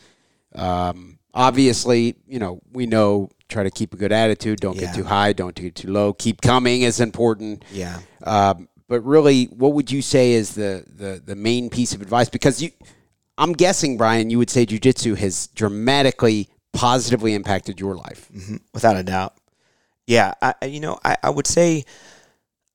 [0.54, 4.60] Um, obviously, you know we know try to keep a good attitude.
[4.60, 4.86] Don't Yeah.
[4.86, 5.32] get too high.
[5.32, 6.12] Don't get too low.
[6.12, 7.64] Keep coming is important.
[7.72, 8.00] Yeah.
[8.24, 12.28] Um, but really, what would you say is the, the the main piece of advice?
[12.28, 12.70] Because you,
[13.38, 18.28] I'm guessing, Brian, you would say jujitsu has dramatically positively impacted your life.
[18.32, 19.34] hmm without a doubt.
[20.06, 21.84] Yeah, I, I- you know, I, I would say,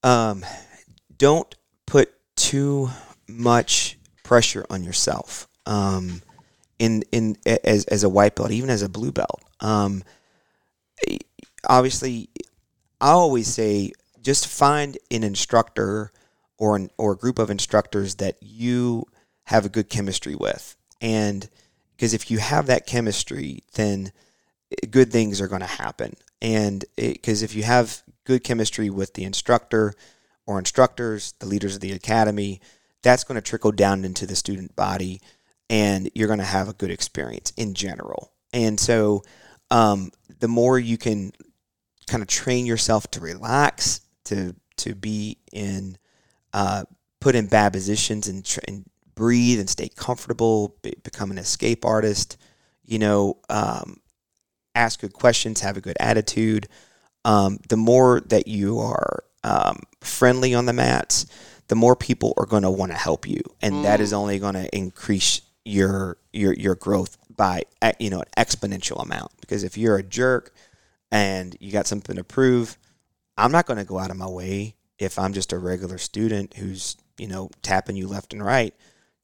[0.04, 0.46] um,
[1.18, 1.54] don't
[1.86, 2.90] put too
[3.28, 5.48] much pressure on yourself.
[5.66, 6.22] Um,
[6.80, 9.42] in in as as a white belt, even as a blue belt.
[9.60, 10.04] Um,
[11.68, 12.30] obviously,
[13.00, 13.92] I always say
[14.22, 16.12] just find an instructor
[16.58, 19.06] or an, or a group of instructors that you
[19.46, 21.50] have a good chemistry with, and
[21.96, 24.12] because if you have that chemistry, then
[24.72, 26.16] eh, good things are going to happen.
[26.42, 29.94] And because if you have good chemistry with the instructor
[30.46, 32.62] or instructors, the leaders of the academy,
[33.02, 35.22] that's going to trickle down into the student body,
[35.70, 38.32] and you're going to have a good experience in general.
[38.54, 39.24] And so,
[39.72, 41.32] um, the more you can
[42.08, 45.98] kind of train yourself to relax, to to be in,
[46.54, 46.84] uh,
[47.20, 51.84] put in bad positions and, tr- and breathe and stay comfortable, be, become an escape
[51.84, 52.38] artist.
[52.86, 53.98] You know, um,
[54.76, 56.68] ask good questions, have a good attitude.
[57.26, 61.26] Um, the more that you are um, friendly on the mats,
[61.68, 64.54] the more people are going to want to help you, and that is only going
[64.54, 67.64] to increase your your your growth by
[68.00, 69.32] you know an exponential amount.
[69.42, 70.54] Because if you're a jerk
[71.12, 72.78] and you got something to prove,
[73.38, 76.56] I'm not going to go out of my way if I'm just a regular student
[76.56, 78.74] who's you know tapping you left and right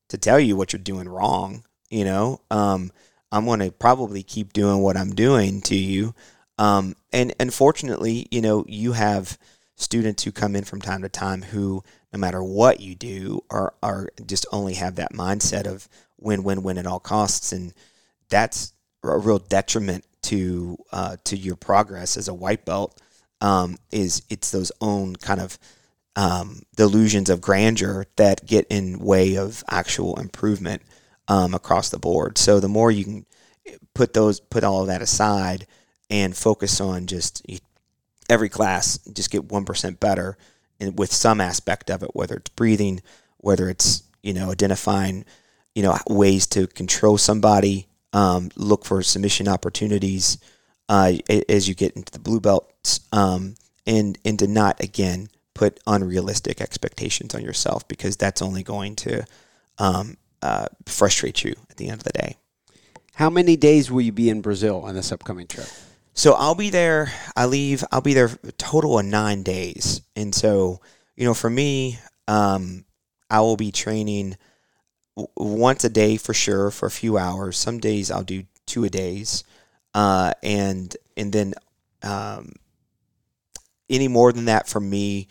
[0.09, 1.63] to tell you what you're doing wrong.
[1.89, 2.91] You know, um,
[3.31, 6.13] I'm going to probably keep doing what I'm doing to you.
[6.57, 9.37] Um, and unfortunately, you know, you have
[9.75, 13.73] students who come in from time to time who, no matter what you do, are
[13.81, 15.87] are just only have that mindset of
[16.19, 17.73] win, win, win at all costs, and
[18.29, 22.99] that's a real detriment to uh, to your progress as a white belt.
[23.41, 25.59] Um, is it's those own kind of
[26.15, 30.81] um, delusions of grandeur that get in way of actual improvement
[31.27, 32.37] um, across the board.
[32.37, 33.25] So the more you can
[33.93, 35.67] put those put all of that aside
[36.09, 37.45] and focus on just
[38.33, 40.37] every class, just get one percent better,
[40.79, 43.01] and with some aspect of it, whether it's breathing,
[43.37, 45.23] whether it's you know identifying
[45.75, 50.37] you know ways to control somebody, um, look for submission opportunities
[50.89, 51.13] uh,
[51.47, 53.55] as you get into the blue belts, um,
[53.85, 59.23] and and to not again put unrealistic expectations on yourself because that's only going to
[59.77, 62.37] um, uh, frustrate you at the end of the day.
[63.15, 65.67] How many days will you be in Brazil on this upcoming trip?
[66.13, 67.11] So I'll be there.
[67.35, 67.83] I leave.
[67.91, 70.79] I'll be there total of nine days, and so
[71.15, 72.85] you know, for me, um,
[73.29, 74.37] I will be training
[75.15, 77.57] w- once a day for sure for a few hours.
[77.57, 79.43] Some days I'll do two a days,
[79.93, 81.53] uh, and and then
[82.03, 82.53] um,
[83.89, 85.27] any more than that for me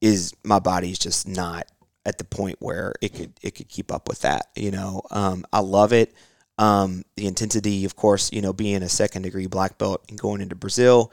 [0.00, 1.66] is my body's just not
[2.06, 4.46] at the point where it could it could keep up with that.
[4.56, 6.14] You know, um, I love it.
[6.60, 10.42] Um, the intensity, of course, you know, being a second degree black belt and going
[10.42, 11.10] into Brazil,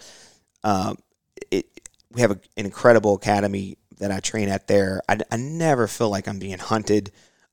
[0.63, 0.97] um,
[1.49, 1.65] it
[2.11, 5.01] we have a, an incredible academy that I train at there.
[5.07, 7.11] I, I never feel like I'm being hunted.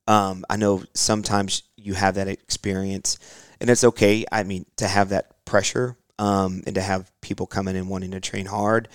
[0.08, 3.18] Um, I know sometimes you have that experience,
[3.60, 4.24] and it's okay.
[4.32, 8.20] I mean, to have that pressure um, and to have people coming in wanting to
[8.20, 8.88] train hard,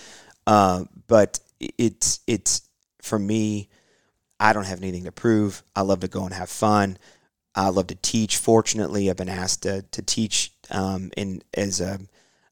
[0.45, 2.67] uh, but it's it's
[3.01, 3.69] for me
[4.39, 5.63] I don't have anything to prove.
[5.75, 6.97] I love to go and have fun.
[7.55, 8.37] I love to teach.
[8.37, 11.99] Fortunately, I've been asked to, to teach um, in as a,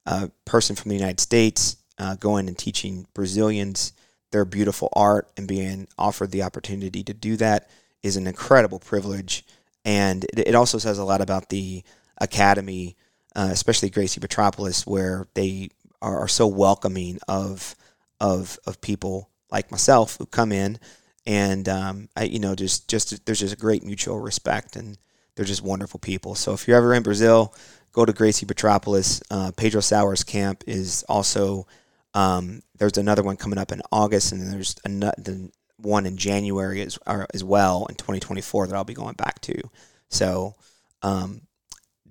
[0.05, 3.93] a person from the United States, uh, going and teaching Brazilians
[4.31, 7.69] their beautiful art and being offered the opportunity to do that
[8.03, 9.45] is an incredible privilege.
[9.85, 11.83] And it, it also says a lot about the
[12.17, 12.97] academy,
[13.35, 15.69] uh, especially Gracie Petropolis, where they
[16.01, 17.75] are, are so welcoming of
[18.19, 20.79] of of people like myself who come in
[21.27, 24.97] and um, I, you know, just just there's just a great mutual respect, and
[25.35, 26.33] they're just wonderful people.
[26.33, 27.53] So if you're ever in Brazil,
[27.91, 29.21] go to Gracie Petropolis.
[29.29, 31.67] Uh, Pedro Sauer's camp is also
[32.13, 36.97] um, there's another one coming up in August, and there's another one in January as
[37.33, 39.61] as well in 2024 that I'll be going back to.
[40.09, 40.55] So
[41.03, 41.41] um,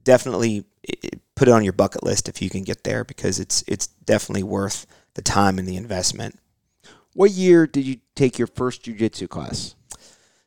[0.05, 0.67] definitely
[1.35, 4.43] put it on your bucket list if you can get there because it's it's definitely
[4.43, 6.39] worth the time and the investment.
[7.17, 9.75] What year did you take your first jujitsu class?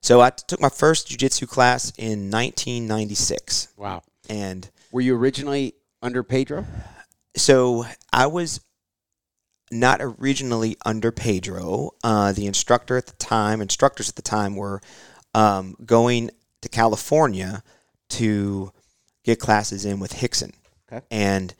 [0.02, 4.04] So I took my first jujitsu class in 1996, Wow.
[4.30, 6.68] and Were you originally under Pedro?
[7.36, 8.62] so I was
[9.72, 11.90] not originally under Pedro.
[12.04, 14.80] Uh, the instructor at the time, instructors at the time, were
[15.34, 16.30] um, going
[16.62, 17.64] to California
[18.10, 18.72] to
[19.24, 20.54] get classes in with Rickson,
[20.92, 21.04] Okay.
[21.10, 21.56] and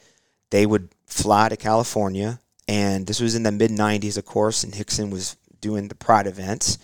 [0.52, 2.40] they would fly to California.
[2.70, 6.28] And this was in the mid '90s, of course, and Rickson was doing the Pride
[6.28, 6.78] events,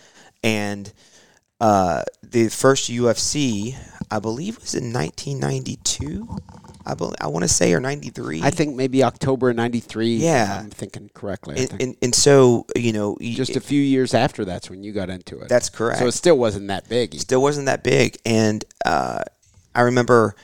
[0.44, 0.92] and
[1.62, 3.76] uh, the first UFC,
[4.10, 6.28] I believe, was in 1992.
[6.88, 8.42] I believe, I want to say or 93.
[8.44, 10.18] I think maybe October of 93.
[10.18, 10.60] Yeah.
[10.64, 11.56] I'm thinking correctly.
[11.56, 11.82] I and, think.
[11.82, 15.40] and, and so you know Just a few years after that's when you got into
[15.40, 15.50] it.
[15.50, 17.16] that's correct So it still wasn't that big.
[17.16, 19.24] still wasn't that big and uh,
[19.74, 20.36] i remember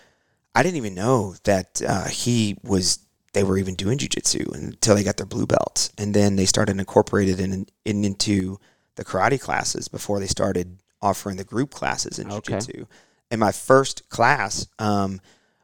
[0.56, 2.98] i didn't even know that uh, he was
[3.34, 5.92] they were even doing jiu-jitsu until they got their blue belts.
[5.98, 8.60] And then they started incorporated in, in into
[8.96, 12.54] the karate classes before they started offering the group classes in Okay.
[12.60, 12.86] jiu-jitsu.
[13.30, 15.22] And my first class um,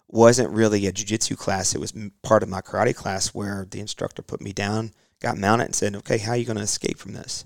[0.07, 1.75] wasn't really a jiu-jitsu class.
[1.75, 1.93] It was
[2.23, 5.95] part of my karate class where the instructor put me down got mounted and said
[5.95, 7.45] okay how are you going to escape from this?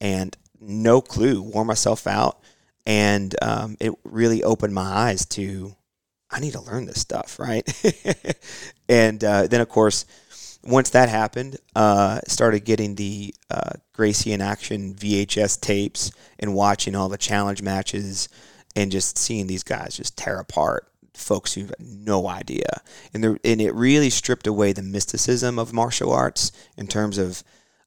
[0.00, 2.40] And no clue wore myself out
[2.86, 5.74] and um, it really opened my eyes to
[6.30, 7.64] i need to learn this stuff right?
[8.88, 10.06] And uh, then of course
[10.62, 16.94] once that happened uh, started getting the uh, gracie in action vhs tapes and watching
[16.94, 18.28] all the challenge matches
[18.74, 22.68] and just seeing these guys just tear apart folks who had no idea.
[23.12, 27.42] And, there, and it really stripped away the mysticism of martial arts in terms of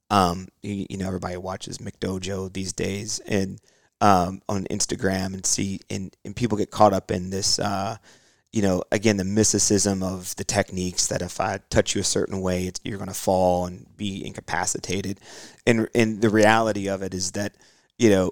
[0.09, 3.61] um, you, you know, everybody watches McDojo these days and
[4.01, 7.97] um, on Instagram and see and, and people get caught up in this, uh,
[8.51, 12.41] you know, again the mysticism of the techniques that if I touch you a certain
[12.41, 15.19] way, you're going to fall and be incapacitated,
[15.65, 17.55] and and the reality of it is that
[17.97, 18.31] you know.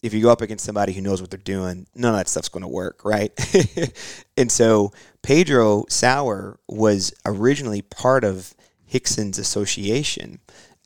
[0.00, 2.48] If you go up against somebody who knows what they're doing, none of that stuff's
[2.48, 3.32] going to work, right?
[4.36, 4.92] and so
[5.24, 8.54] Pedro Sauer was originally part of
[8.92, 10.38] Rickson's association,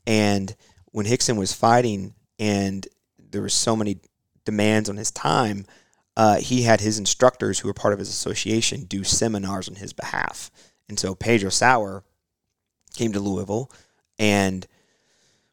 [0.07, 0.55] and
[0.93, 2.87] when Rickson was fighting and
[3.19, 3.99] there were so many
[4.45, 5.65] demands on his time,
[6.15, 9.93] uh, he had his instructors who were part of his association do seminars on his
[9.93, 10.51] behalf.
[10.87, 12.03] And so Pedro Sauer
[12.95, 13.71] came to Louisville
[14.19, 14.67] and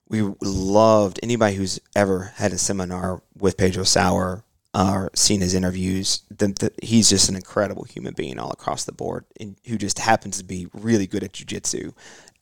[0.08, 4.44] we loved anybody who's ever had a seminar with Pedro Sauer
[4.74, 6.22] or seen his interviews.
[6.36, 9.98] The, the, he's just an incredible human being all across the board, and who just
[9.98, 11.92] happens to be really good at jujitsu,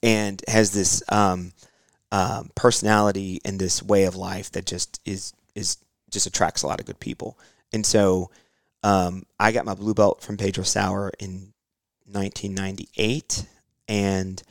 [0.03, 1.53] and has this um,
[2.11, 5.79] um, personality and this way of life that just is is
[6.11, 7.39] just attracts a lot of good people.
[7.73, 8.31] And so
[8.83, 11.53] um, I got my blue belt from Pedro Sauer in
[12.07, 13.47] 1998,
[13.89, 14.43] and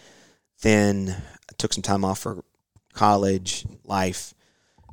[0.62, 1.10] then
[1.50, 2.44] I took some time off for
[2.94, 4.34] college life.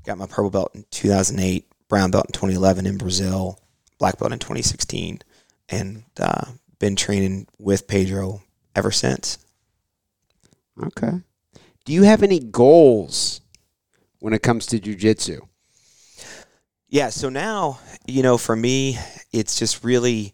[0.05, 3.59] Got my purple belt in 2008, brown belt in 2011 in Brazil,
[3.99, 5.21] black belt in 2016,
[5.71, 6.47] and uh,
[6.79, 8.43] been training with Pedro
[8.77, 9.39] ever since.
[10.83, 11.21] Okay.
[11.85, 13.41] Do you have any goals
[14.19, 15.41] when it comes to jujitsu?
[16.95, 19.01] Yeah, so now, you know, for me,
[19.33, 20.33] it's just really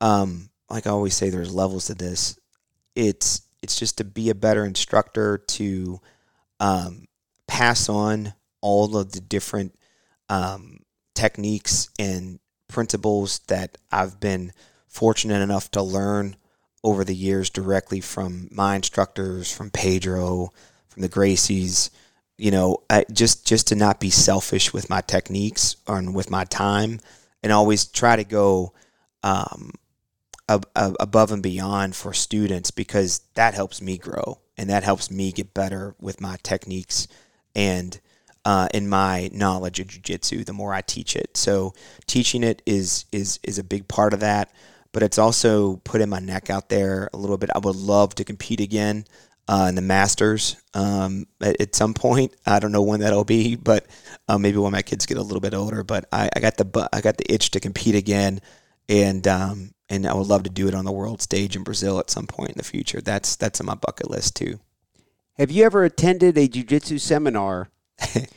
[0.00, 2.36] um, like I always say there's levels to this.
[2.96, 6.00] It's it's just to be a better instructor to
[6.58, 7.04] um,
[7.46, 9.78] pass on all of the different
[10.28, 10.80] um,
[11.14, 14.50] techniques and principles that I've been
[14.88, 16.34] fortunate enough to learn
[16.82, 20.52] over the years directly from my instructors, from Pedro,
[20.88, 21.90] from the Gracies,
[22.38, 26.44] you know, I, just just to not be selfish with my techniques and with my
[26.44, 27.00] time,
[27.42, 28.72] and always try to go
[29.22, 29.72] um,
[30.48, 35.10] ab- ab- above and beyond for students because that helps me grow and that helps
[35.10, 37.08] me get better with my techniques
[37.54, 38.00] and
[38.44, 41.36] uh, in my knowledge of jujitsu, the more I teach it.
[41.36, 41.74] So
[42.06, 44.52] teaching it is is is a big part of that.
[44.92, 47.50] But it's also putting my neck out there a little bit.
[47.54, 49.06] I would love to compete again
[49.52, 52.34] uh, in the Masters um, at, at, some point.
[52.46, 53.84] I don't know when that'll be, but
[54.26, 55.84] uh, maybe when my kids get a little bit older.
[55.84, 58.40] But I, I got the I got the itch to compete again,
[58.88, 61.98] and um, and I would love to do it on the world stage in Brazil
[61.98, 63.02] at some point in the future.
[63.02, 64.58] That's that's on my bucket list too.
[65.34, 67.68] Have you ever attended a jujitsu seminar?
[68.14, 68.28] and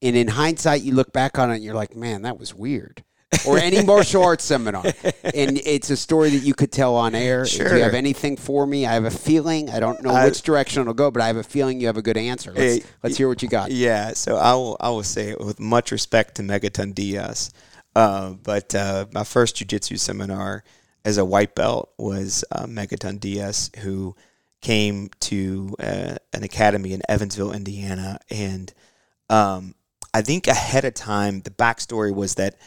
[0.00, 3.02] in hindsight, you look back on it and you're like, man, that was weird
[3.46, 4.84] or any martial arts seminar.
[5.34, 7.46] And it's a story that you could tell on air.
[7.46, 7.68] Sure.
[7.68, 8.86] Do you have anything for me?
[8.86, 9.70] I have a feeling.
[9.70, 12.02] I don't know which direction it'll go, but I have a feeling you have a
[12.02, 12.52] good answer.
[12.52, 13.70] Let's, hey, let's hear what you got.
[13.70, 14.12] Yeah.
[14.12, 17.50] So I will, I will say it with much respect to Megaton Dias.
[17.94, 20.62] Uh, but uh, my first jiu-jitsu seminar
[21.04, 24.14] as a white belt was uh, Megaton Dias, who
[24.60, 28.18] came to uh, an academy in Evansville, Indiana.
[28.30, 28.72] And
[29.28, 29.74] um,
[30.12, 32.56] I think ahead of time, the backstory was that–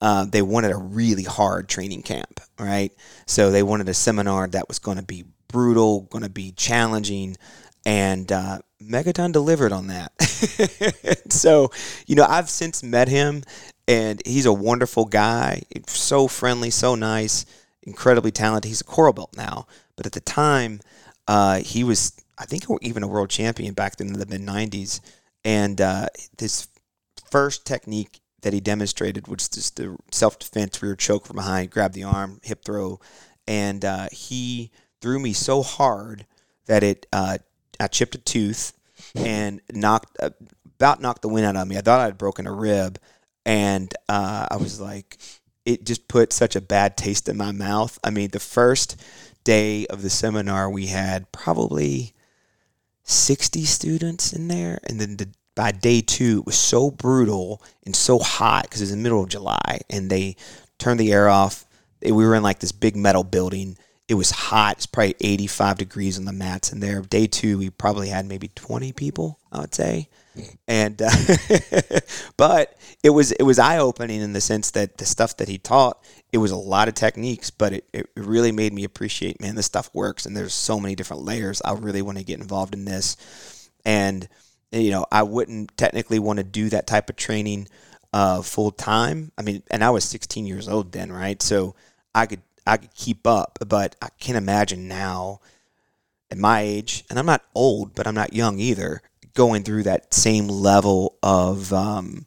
[0.00, 2.92] uh, they wanted a really hard training camp, right?
[3.26, 7.36] So they wanted a seminar that was going to be brutal, going to be challenging,
[7.84, 10.12] and uh, Megaton delivered on that.
[11.32, 11.70] so,
[12.06, 13.42] you know, I've since met him,
[13.88, 17.46] and he's a wonderful guy, so friendly, so nice,
[17.82, 18.68] incredibly talented.
[18.68, 19.66] He's a coral belt now,
[19.96, 20.80] but at the time,
[21.28, 25.00] uh, he was, I think, even a world champion back in the mid '90s,
[25.44, 26.68] and uh, this
[27.30, 31.92] first technique that he demonstrated was just the self defense rear choke from behind, grab
[31.92, 33.00] the arm, hip throw,
[33.46, 34.70] and uh, he
[35.00, 36.26] threw me so hard
[36.66, 37.38] that it uh,
[37.78, 38.72] I chipped a tooth
[39.14, 40.30] and knocked uh,
[40.76, 41.76] about knocked the wind out of me.
[41.76, 42.98] I thought I'd broken a rib,
[43.44, 45.18] and uh, I was like,
[45.64, 47.98] it just put such a bad taste in my mouth.
[48.04, 49.00] I mean, the first
[49.44, 52.12] day of the seminar, we had probably
[53.04, 57.96] 60 students in there, and then the by day two, it was so brutal and
[57.96, 60.36] so hot because it was the middle of July, and they
[60.78, 61.64] turned the air off.
[62.02, 63.76] We were in like this big metal building.
[64.06, 64.76] It was hot.
[64.76, 67.00] It's probably 85 degrees on the mats in there.
[67.00, 70.08] Day two, we probably had maybe 20 people, I would say.
[70.68, 71.10] And uh,
[72.36, 75.56] but it was it was eye opening in the sense that the stuff that he
[75.56, 79.54] taught it was a lot of techniques, but it, it really made me appreciate man
[79.54, 81.62] this stuff works and there's so many different layers.
[81.64, 83.16] I really want to get involved in this,
[83.86, 84.28] and
[84.72, 87.68] you know, I wouldn't technically want to do that type of training
[88.12, 89.32] uh, full time.
[89.36, 91.40] I mean, and I was 16 years old then, right?
[91.42, 91.74] So
[92.14, 95.40] I could I could keep up, but I can't imagine now
[96.30, 99.02] at my age, and I'm not old, but I'm not young either,
[99.34, 102.26] going through that same level of um,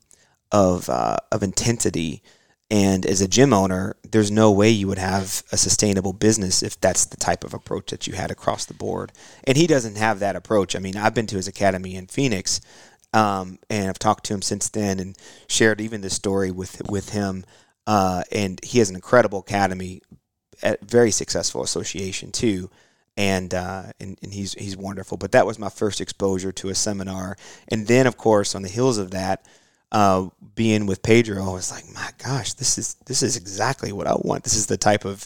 [0.52, 2.24] of uh, of intensity
[2.72, 6.80] and as a gym owner, there's no way you would have a sustainable business if
[6.80, 9.12] that's the type of approach that you had across the board.
[9.46, 10.76] And he doesn't have that approach.
[10.76, 12.62] I mean, I've been to his academy in Phoenix,
[13.12, 15.18] um, and I've talked to him since then and
[15.48, 17.44] shared even this story with with him.
[17.88, 20.04] Uh, and he has an incredible academy,
[20.62, 22.70] a very successful association too.
[23.18, 25.18] And, uh, and and he's he's wonderful.
[25.18, 27.36] But that was my first exposure to a seminar,
[27.68, 29.44] and then of course on the heels of that,
[29.92, 34.08] uh, being with Pedro, I was like, my gosh, this is this is exactly what
[34.08, 34.44] I want.
[34.44, 35.26] This is the type of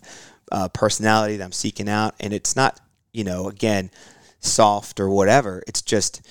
[0.52, 2.80] uh, personality that I'm seeking out, and it's not,
[3.12, 3.92] you know, again,
[4.40, 5.64] soft or whatever.
[5.68, 6.22] It's just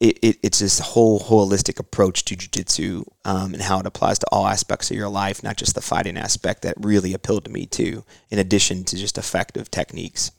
[0.00, 4.26] it, it, it's this whole holistic approach to jujitsu um, and how it applies to
[4.32, 7.66] all aspects of your life, not just the fighting aspect that really appealed to me
[7.66, 8.04] too.
[8.30, 10.32] In addition to just effective techniques.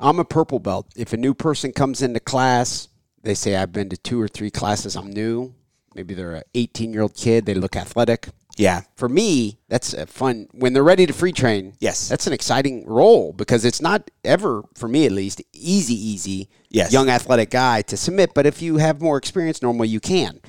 [0.00, 0.88] I'm a purple belt.
[0.96, 2.88] If a new person comes into class,
[3.22, 4.96] they say I've been to two or three classes.
[4.96, 5.54] I'm new
[5.94, 7.46] maybe they're an 18 year old kid.
[7.46, 8.28] They look athletic.
[8.56, 8.82] Yeah.
[8.96, 11.74] For me, that's a fun when they're ready to free train.
[11.80, 12.08] Yes.
[12.08, 16.48] That's an exciting role because it's not ever, for me at least, easy, easy.
[16.70, 16.92] Yes.
[16.92, 18.34] Young athletic guy to submit.
[18.34, 20.40] But if you have more experience, normally you can.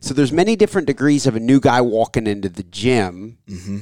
[0.00, 3.38] So there's many different degrees of a new guy walking into the gym.
[3.48, 3.78] Mm-hmm.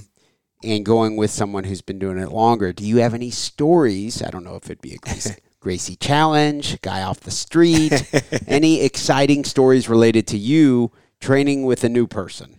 [0.65, 2.73] And going with someone who's been doing it longer.
[2.73, 4.23] Do you have any stories?
[4.23, 7.93] I don't know if it'd be a Gracie, Gracie challenge, guy off the street,
[8.47, 10.93] any exciting stories related to you
[11.23, 12.57] training with a new person?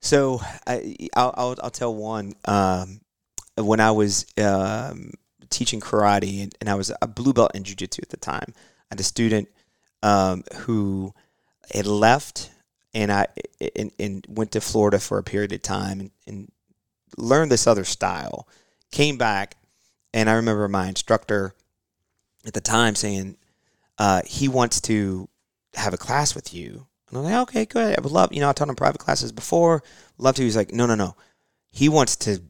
[0.00, 2.34] So I, will I'll, I'll tell one.
[2.46, 3.00] Um,
[3.56, 5.12] when I was um,
[5.50, 8.92] teaching karate and, and, I was a blue belt in jujitsu at the time, I
[8.92, 9.48] had a student
[10.02, 11.12] um, who
[11.74, 12.50] had left
[12.94, 13.26] and I
[13.76, 16.52] and, and, went to Florida for a period of time and, and
[17.18, 18.48] learned this other style.
[18.90, 19.56] Came back
[20.14, 21.54] and I remember my instructor
[22.46, 23.36] at the time saying
[23.98, 25.28] uh, he wants to
[25.74, 27.98] have a class with you and I'm like, okay, good.
[27.98, 29.82] I would love, you know, I taught him private classes before.
[30.18, 30.42] Love to.
[30.42, 31.16] He's like, no, no, no.
[31.70, 32.40] He wants to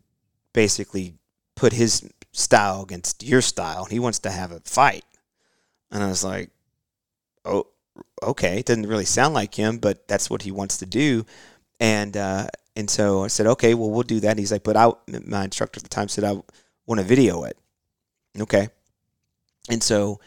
[0.52, 1.14] basically
[1.56, 3.86] put his style against your style.
[3.86, 5.04] He wants to have a fight.
[5.90, 6.50] And I was like,
[7.44, 7.66] oh,
[8.22, 11.24] okay, it doesn't really sound like him, but that's what he wants to do.
[11.80, 14.38] And uh, and so I said, okay, well, we'll do that.
[14.38, 16.40] He's like, but I, my instructor at the time said, I
[16.86, 17.58] want to video it.
[18.38, 18.68] Okay.
[19.68, 20.20] And so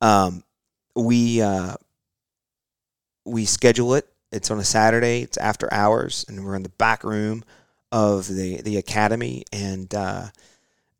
[0.00, 0.44] um,
[0.94, 1.74] we uh,
[3.26, 4.08] we schedule it.
[4.32, 5.22] It's on a Saturday.
[5.22, 7.44] It's after hours, and we're in the back room
[7.92, 9.44] of the the academy.
[9.52, 10.26] And uh,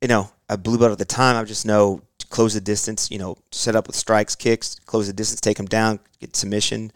[0.01, 1.37] you know, a blue belt at the time.
[1.37, 3.11] I just know close the distance.
[3.11, 6.93] You know, set up with strikes, kicks, close the distance, take them down, get submission,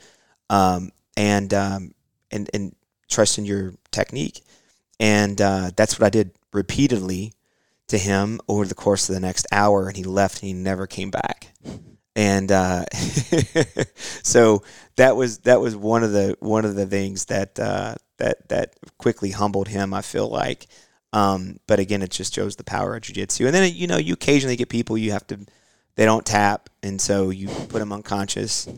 [0.48, 1.94] um, and um,
[2.30, 2.74] and and
[3.08, 4.42] trust in your technique.
[4.98, 7.32] And uh, that's what I did repeatedly
[7.88, 9.88] to him over the course of the next hour.
[9.88, 11.48] And he left and he never came back.
[12.20, 12.84] And uh,
[14.22, 14.62] so
[14.96, 18.74] that was that was one of the one of the things that uh, that that
[18.98, 19.94] quickly humbled him.
[19.94, 20.66] I feel like,
[21.14, 23.46] um, but again, it just shows the power of jujitsu.
[23.46, 25.46] And then you know you occasionally get people you have to
[25.94, 28.68] they don't tap, and so you put them unconscious.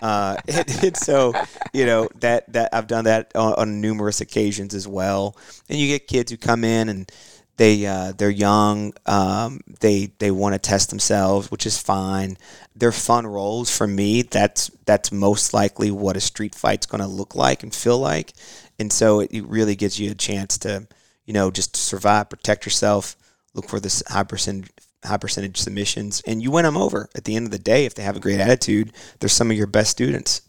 [0.00, 1.32] Uh, and, and so
[1.72, 5.36] you know that that I've done that on, on numerous occasions as well.
[5.68, 7.10] And you get kids who come in and
[7.56, 12.38] they uh, they're young, um, they they want to test themselves, which is fine.
[12.74, 14.22] They're fun roles for me.
[14.22, 18.32] That's that's most likely what a street fight's going to look like and feel like,
[18.78, 20.86] and so it, it really gives you a chance to
[21.26, 23.16] you know just survive, protect yourself,
[23.54, 24.70] look for this high percent
[25.04, 27.08] high percentage submissions, and you win them over.
[27.14, 29.56] At the end of the day, if they have a great attitude, they're some of
[29.56, 30.42] your best students.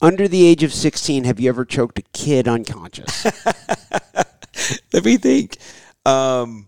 [0.00, 3.26] Under the age of 16, have you ever choked a kid unconscious?
[4.92, 5.56] Let me think.
[6.06, 6.66] Um,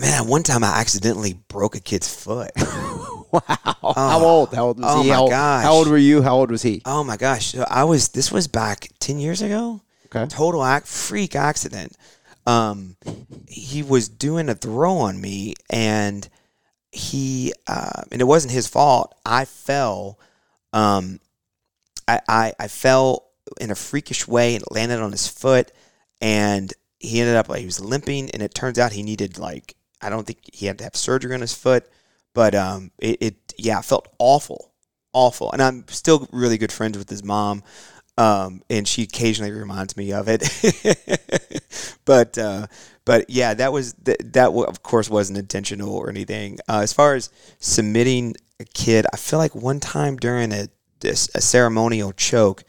[0.00, 2.50] man, one time I accidentally broke a kid's foot.
[2.56, 3.40] wow.
[3.94, 4.54] How old?
[4.54, 5.08] How old was Oh he?
[5.08, 5.62] my how, gosh.
[5.64, 6.22] how old were you?
[6.22, 6.82] How old was he?
[6.84, 7.52] Oh my gosh!
[7.52, 8.08] So I was.
[8.10, 9.82] This was back ten years ago.
[10.06, 10.26] Okay.
[10.26, 11.96] Total act freak accident.
[12.46, 12.96] Um,
[13.46, 16.26] he was doing a throw on me, and
[16.90, 19.14] he uh, and it wasn't his fault.
[19.26, 20.18] I fell.
[20.72, 21.20] Um,
[22.06, 23.26] I, I I fell
[23.60, 25.72] in a freakish way and landed on his foot,
[26.22, 29.76] and he ended up like he was limping, and it turns out he needed like
[30.00, 31.88] I don't think he had to have surgery on his foot,
[32.34, 34.72] but um, it, it yeah, felt awful,
[35.12, 37.62] awful, and I'm still really good friends with his mom.
[38.16, 40.42] Um, and she occasionally reminds me of it,
[42.04, 42.66] but uh,
[43.04, 46.58] but yeah, that was that, that of course wasn't intentional or anything.
[46.68, 47.30] Uh, as far as
[47.60, 50.68] submitting a kid, I feel like one time during a
[51.00, 52.64] this, a ceremonial choke,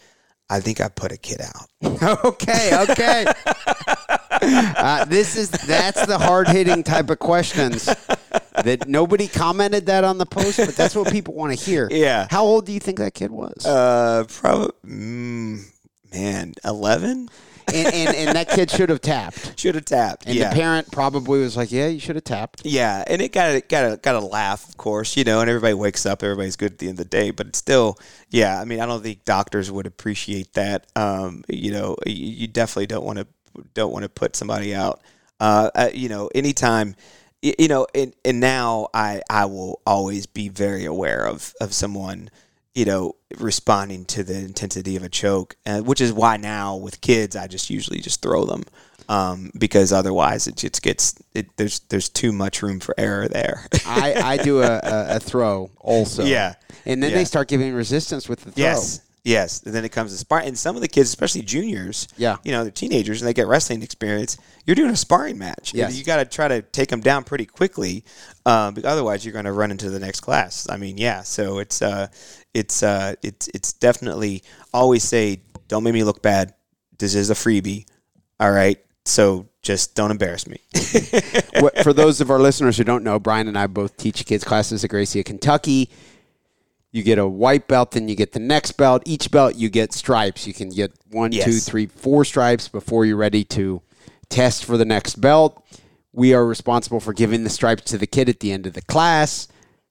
[0.49, 1.67] I think I put a kid out.
[2.25, 3.25] okay, okay.
[4.41, 10.17] uh, this is that's the hard hitting type of questions that nobody commented that on
[10.17, 11.87] the post, but that's what people want to hear.
[11.91, 12.27] Yeah.
[12.29, 13.65] How old do you think that kid was?
[13.65, 15.63] Uh, probably mm,
[16.11, 17.29] man, eleven
[17.73, 19.59] and, and and that kid should have tapped.
[19.59, 20.25] should have tapped.
[20.25, 20.49] And yeah.
[20.49, 23.61] the parent probably was like, "Yeah, you should have tapped." Yeah, and it got a,
[23.61, 26.73] got a, got a laugh, of course, you know, and everybody wakes up, everybody's good
[26.73, 27.97] at the end of the day, but it's still,
[28.29, 30.87] yeah, I mean, I don't think doctors would appreciate that.
[30.95, 33.27] Um, you know, you, you definitely don't want to
[33.74, 35.01] don't want to put somebody out.
[35.39, 36.95] Uh, uh, you know, anytime,
[37.41, 42.30] you know, and, and now I I will always be very aware of of someone,
[42.76, 46.99] you know, responding to the intensity of a choke, uh, which is why now with
[47.01, 48.64] kids I just usually just throw them.
[49.07, 53.66] Um, because otherwise it just gets it, there's there's too much room for error there.
[53.88, 56.24] I, I do a, a, a throw also.
[56.26, 56.53] Yeah.
[56.86, 57.18] And then Yeah.
[57.18, 58.62] they start giving resistance with the throw.
[58.64, 59.01] Yes.
[59.30, 59.61] Yes.
[59.63, 60.47] And then it comes to sparring.
[60.47, 62.38] And some of the kids, especially juniors, Yeah.
[62.43, 64.38] you know, they're teenagers and they get wrestling experience.
[64.65, 65.73] You're doing a sparring match.
[65.73, 65.97] Yes.
[65.97, 68.03] You got to try to take them down pretty quickly.
[68.45, 70.67] Um, because otherwise, you're going to run into the next class.
[70.69, 71.21] I mean, yeah.
[71.21, 72.07] So it's, uh,
[72.53, 74.43] it's, uh, it's, it's definitely
[74.73, 76.53] always say, don't make me look bad.
[76.97, 77.85] This is a freebie.
[78.39, 78.77] All right.
[79.06, 80.60] So just don't embarrass me.
[81.84, 84.84] For those of our listeners who don't know, Brian and I both teach kids classes
[84.84, 85.89] at Gracie, Kentucky.
[86.91, 89.03] You get a white belt, then you get the next belt.
[89.06, 90.48] Each belt, you get stripes.
[90.48, 91.45] You can get one, Yes.
[91.45, 93.82] two, three, four stripes before you're ready to
[94.30, 95.64] test for the next belt.
[96.11, 98.82] We are responsible for giving the stripes to the kid at the end of the
[98.82, 99.48] class.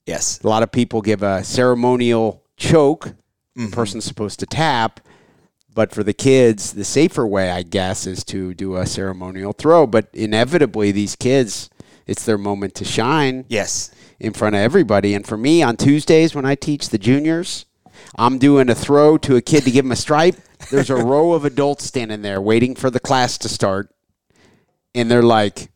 [0.07, 0.41] yes.
[0.43, 3.15] A lot of people give a ceremonial choke.
[3.55, 3.73] The mm-hmm.
[3.73, 5.01] person's supposed to tap.
[5.73, 9.87] But for the kids, the safer way, I guess, is to do a ceremonial throw.
[9.87, 11.71] But inevitably, these kids,
[12.09, 13.91] it's their moment to shine Yes.
[14.19, 15.15] in front of everybody.
[15.15, 17.67] And for me, on Tuesdays when I teach the juniors,
[18.17, 20.37] I'm doing a throw to a kid to give him a stripe.
[20.71, 23.95] There's a row of adults standing there waiting for the class to start.
[24.95, 25.71] And they're like,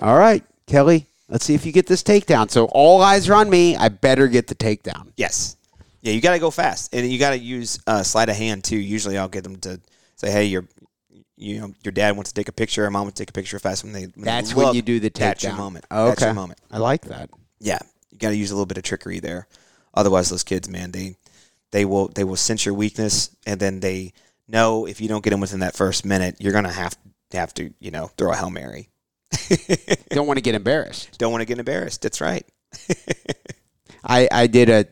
[0.00, 2.50] all right, Kelly, let's see if you get this takedown.
[2.50, 3.74] So all eyes are on me.
[3.76, 5.10] I better get the takedown.
[5.16, 5.56] Yes.
[6.02, 8.62] Yeah, you got to go fast, and you got to use uh, sleight of hand
[8.62, 8.76] too.
[8.76, 9.80] Usually, I'll get them to
[10.14, 10.64] say, "Hey, your,
[11.38, 13.32] you know, your dad wants to take a picture, or mom wants to take a
[13.32, 15.18] picture fast." When they, when they That's when you do the takedown.
[15.20, 15.86] That's your moment.
[15.90, 16.08] Okay.
[16.08, 16.60] That's your moment.
[16.70, 17.30] I like that.
[17.60, 17.78] Yeah,
[18.10, 19.46] you got to use a little bit of trickery there.
[19.94, 21.16] Otherwise, those kids, man, they
[21.70, 24.12] they will they will sense your weakness, and then they
[24.46, 26.96] know if you don't get them within that first minute, you're gonna have
[27.32, 28.90] have to you know throw a hail mary.
[30.10, 31.18] Don't want to get embarrassed.
[31.18, 32.02] Don't want to get embarrassed.
[32.02, 32.46] That's right.
[34.04, 34.86] I, I did a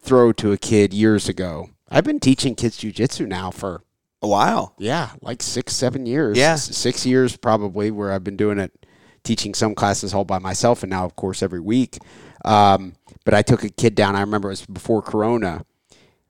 [0.00, 1.70] throw to a kid years ago.
[1.88, 3.82] I've been teaching kids jujitsu now for
[4.24, 4.74] A while.
[4.78, 6.38] yeah, like six, seven years.
[6.38, 6.54] Yeah.
[6.54, 8.86] Six years probably, where I've been doing it,
[9.22, 11.98] teaching some classes all by myself, and now, of course, every week.
[12.42, 12.94] Um,
[13.26, 14.16] but I took a kid down.
[14.16, 15.66] I remember it was before Corona,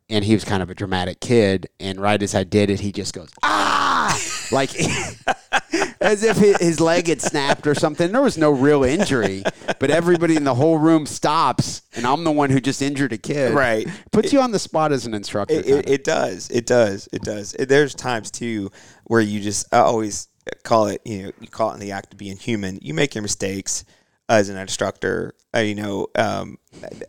[0.08, 1.68] and he was kind of a dramatic kid.
[1.78, 4.70] And right as I did it, he just goes ah, like
[6.04, 8.12] as if his leg had snapped or something.
[8.12, 9.42] There was no real injury,
[9.78, 13.18] but everybody in the whole room stops, and I'm the one who just injured a
[13.18, 13.54] kid.
[13.54, 13.88] Right.
[14.12, 15.54] puts you on the spot as an instructor.
[15.54, 16.50] It, it, it does.
[16.50, 17.08] It does.
[17.12, 17.54] It does.
[17.54, 18.70] It- there's times too
[19.04, 20.28] where you just I always
[20.62, 21.00] call it.
[21.04, 22.78] You know, you call it in the act of being human.
[22.82, 23.84] You make your mistakes
[24.28, 25.34] as an instructor.
[25.54, 26.58] Uh, you know, um,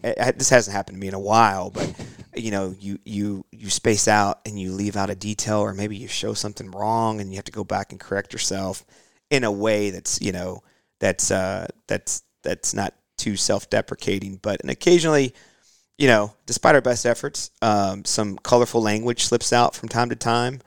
[0.04, 1.94] I- I- this hasn't happened to me in a while, but
[2.38, 5.96] you know, you you you space out and you leave out a detail, or maybe
[5.98, 8.86] you show something wrong, and you have to go back and correct yourself
[9.30, 10.64] in a way that's you know
[11.00, 15.34] that's uh, that's that's not too self-deprecating, but and occasionally
[15.98, 20.16] you know, despite our best efforts, um, some colorful language slips out from time to
[20.16, 20.62] time,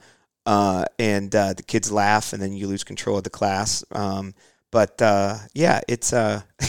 [0.45, 3.83] uh, and uh, the kids laugh, and then you lose control of the class.
[3.91, 4.33] Um,
[4.71, 6.41] but uh, yeah, it's uh,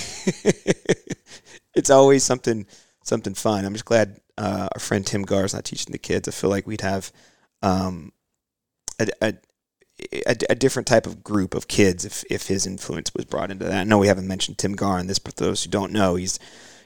[1.74, 2.66] it's always something
[3.04, 3.64] something fun.
[3.64, 6.26] I'm just glad uh, our friend Tim Gar is not teaching the kids.
[6.26, 7.12] I feel like we'd have
[7.62, 8.12] um,
[8.98, 9.34] a, a
[10.26, 13.66] a, a different type of group of kids if, if his influence was brought into
[13.66, 13.80] that.
[13.80, 16.14] I know we haven't mentioned Tim Gar in this, but for those who don't know,
[16.14, 16.38] he's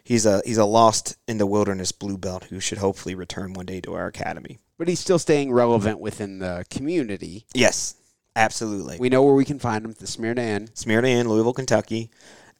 [0.02, 3.66] he's a he's a lost in the wilderness blue belt who should hopefully return one
[3.66, 4.58] day to our academy.
[4.78, 7.46] but he's still staying relevant within the community.
[7.54, 7.94] Yes,
[8.34, 8.96] absolutely.
[8.98, 10.70] We know where we can find him at the Smyrna Inn.
[10.74, 12.10] Smyrna Inn, Louisville, Kentucky,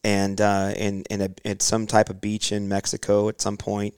[0.04, 3.94] and uh, in in a, at some type of beach in Mexico at some point.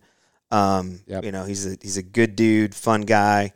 [0.51, 1.24] Um, Yep.
[1.24, 3.52] You know, he's a he's a good dude, fun guy.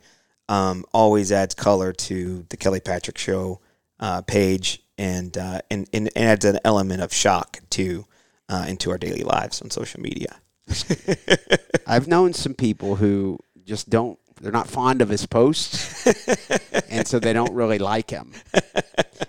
[0.49, 3.61] Um, always adds color to the Kelly Patrick Show
[3.99, 8.05] uh, page, and, uh, and and and adds an element of shock too
[8.49, 10.41] uh, into our daily lives on social media.
[11.87, 14.19] I've known some people who just don't.
[14.41, 16.05] They're not fond of his posts,
[16.89, 18.33] and so they don't really like him.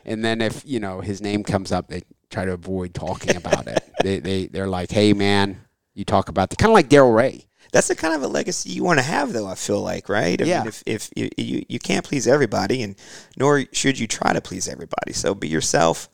[0.04, 3.66] And then if you know his name comes up, they try to avoid talking about
[3.68, 3.82] it.
[4.02, 5.60] They they they're like, "Hey, man,
[5.94, 8.70] you talk about the kind of like Daryl Ray." That's the kind of a legacy
[8.70, 9.46] you want to have, though.
[9.46, 10.40] I feel like, right?
[10.40, 10.58] I Yeah.
[10.60, 12.96] Mean, if if you, you you can't please everybody, and
[13.36, 15.12] nor should you try to please everybody.
[15.14, 16.08] So be yourself,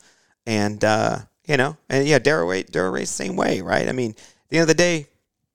[0.45, 3.89] and uh, you know, and yeah, Ray, Daryl Ray's the same way, right?
[3.89, 5.07] I mean, at the end of the day,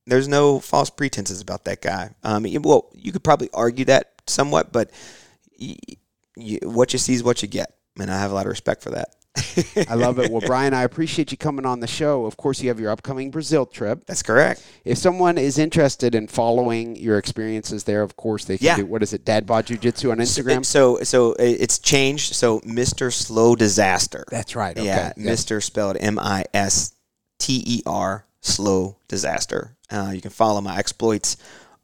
[0.07, 2.11] there's no false pretenses about that guy.
[2.23, 4.91] Um, well, you could probably argue that somewhat, but
[5.59, 5.77] y
[6.37, 8.83] y what you see is what you get, and I have a lot of respect
[8.83, 9.15] for that.
[9.89, 10.31] I love it.
[10.31, 12.25] Well, Brian, I appreciate you coming on the show.
[12.25, 14.05] Of course, you have your upcoming Brazil trip.
[14.07, 14.65] That's correct.
[14.85, 18.77] If someone is interested in following your experiences there, of course they can Yeah.
[18.77, 18.87] do.
[18.87, 20.65] What is it, Dad Bod Jiu Jitsu on Instagram?
[20.65, 22.35] So so it's changed.
[22.35, 23.13] So Mr.
[23.13, 24.25] Slow Disaster.
[24.31, 24.77] That's right.
[24.77, 24.87] Okay.
[24.87, 25.33] Yeah, Yeah.
[25.33, 25.63] Mr.
[25.63, 26.93] spelled M I S
[27.41, 29.77] T E R, slow disaster.
[29.91, 31.37] Uh, you can follow my exploits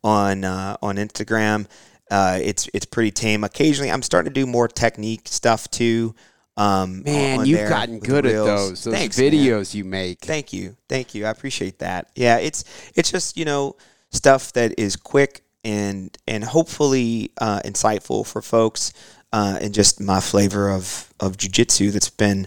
[0.05, 1.67] on uh, on Instagram.
[2.11, 3.43] Uh, it's it's pretty tame.
[3.45, 6.15] Occasionally, I'm starting to do more technique stuff too.
[6.61, 8.85] Um, Man, you've gotten good at those.
[8.85, 9.33] Those Thanks, man.
[9.33, 10.21] videos you make.
[10.21, 11.25] Thank you, thank you.
[11.25, 12.11] I appreciate that.
[12.15, 12.65] Yeah, it's
[12.95, 13.77] it's just you know
[14.11, 18.93] stuff that is quick and and hopefully uh, insightful for folks,
[19.33, 22.47] uh, and just my flavor of of jujitsu that's been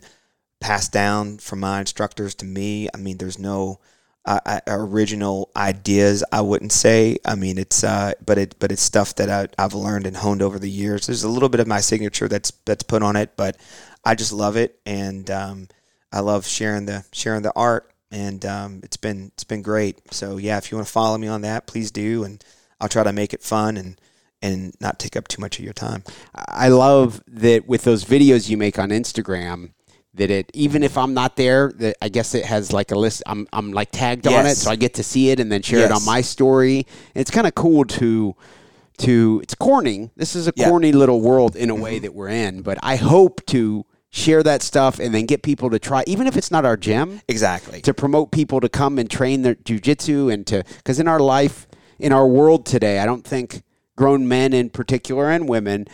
[0.59, 2.89] passed down from my instructors to me.
[2.93, 3.79] I mean, there's no
[4.25, 6.23] uh, uh, original ideas.
[6.31, 7.17] I wouldn't say.
[7.25, 10.41] I mean, it's uh, but it but it's stuff that I, I've learned and honed
[10.41, 11.07] over the years.
[11.07, 13.57] There's a little bit of my signature that's that's put on it, but
[14.05, 15.67] I just love it, and um,
[16.11, 19.99] I love sharing the sharing the art, and um, it's been it's been great.
[20.13, 22.43] So yeah, if you want to follow me on that, please do, and
[22.79, 23.99] I'll try to make it fun and
[24.41, 26.03] and not take up too much of your time.
[26.35, 29.71] I love that with those videos you make on Instagram.
[30.15, 33.23] That it even if I'm not there, that I guess it has like a list.
[33.25, 35.85] I'm I'm like tagged on it, so I get to see it and then share
[35.85, 36.85] it on my story.
[37.15, 38.35] And it's kind of cool to
[38.99, 40.11] to it's corning.
[40.15, 40.69] This is a Yeah.
[40.69, 42.03] corny little world in a way mm-hmm.
[42.03, 45.79] that we're in, but I hope to share that stuff and then get people to
[45.79, 47.81] try, even if it's not our gym, Exactly.
[47.81, 51.65] to promote people to come and train their jujitsu and to because in our life,
[51.97, 53.63] in our world today, I don't think
[53.95, 55.87] grown men in particular and women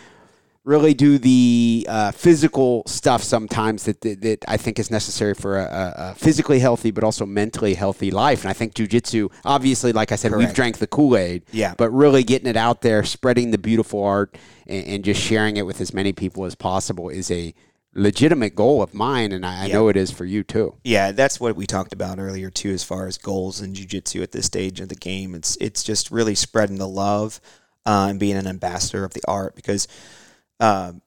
[0.69, 5.57] really do the uh, physical stuff sometimes that, that that I think is necessary for
[5.57, 8.43] a, a, physically healthy but also mentally healthy life.
[8.43, 11.43] And I think jujitsu, obviously, like I said, we've drank the Kool Aid.
[11.51, 11.73] Yeah.
[11.75, 14.37] But really getting it out there, spreading the beautiful art,
[14.67, 17.55] and, and just sharing it with as many people as possible is a
[17.95, 20.75] legitimate goal of mine, and I, I know it is for you too.
[20.83, 24.31] Yeah, that's what we talked about earlier too, as far as goals in jujitsu at
[24.31, 25.33] this stage of the game.
[25.33, 27.41] It's it's just really spreading the love
[27.87, 29.87] uh, and being an ambassador of the art because
[30.59, 31.01] um,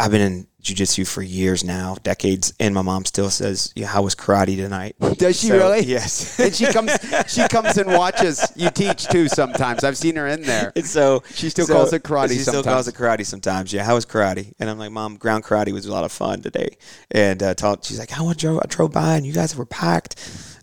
[0.00, 4.02] I've been in jujitsu for years now, decades, and my mom still says, "Yeah, how
[4.02, 5.84] was karate tonight?" Does she So, really?
[5.84, 6.38] Yes.
[6.40, 6.96] and she comes,
[7.26, 9.28] she comes and watches you teach too.
[9.28, 10.72] Sometimes I've seen her in there.
[10.76, 13.72] And so She still calls it karate She still calls it karate sometimes.
[13.72, 14.52] Yeah, how was karate?
[14.60, 16.76] And I'm like, Mom, ground karate was a lot of fun today.
[17.10, 20.16] And uh, taught, she's like, I drove, I drove by and you guys were packed.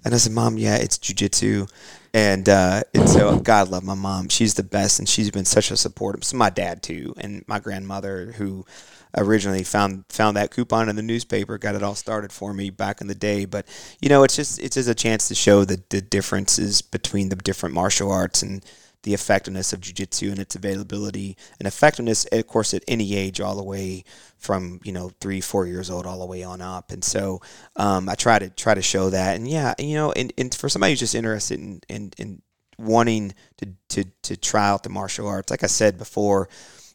[0.06, 1.70] And I said, Mom, yeah, it's jujitsu.
[2.16, 4.30] And uh, and so God love my mom.
[4.30, 6.24] She's the best, and she's been such a support.
[6.24, 8.66] So my dad too, and my grandmother who
[9.18, 13.02] originally found found that coupon in the newspaper, got it all started for me back
[13.02, 13.44] in the day.
[13.44, 13.68] But
[14.00, 17.36] you know, it's just it's just a chance to show the the differences between the
[17.36, 18.64] different martial arts and
[19.06, 23.56] the effectiveness of jiu-jitsu and its availability and effectiveness of course at any age all
[23.56, 24.04] the way
[24.38, 26.92] from you know three four years old all the way on up.
[26.92, 27.42] And so
[27.76, 29.36] um, i try to try to show that.
[29.36, 32.42] And yeah you know and, and for somebody who's just interested in, in, in
[32.78, 36.50] wanting to, to, to try out the martial arts like i said before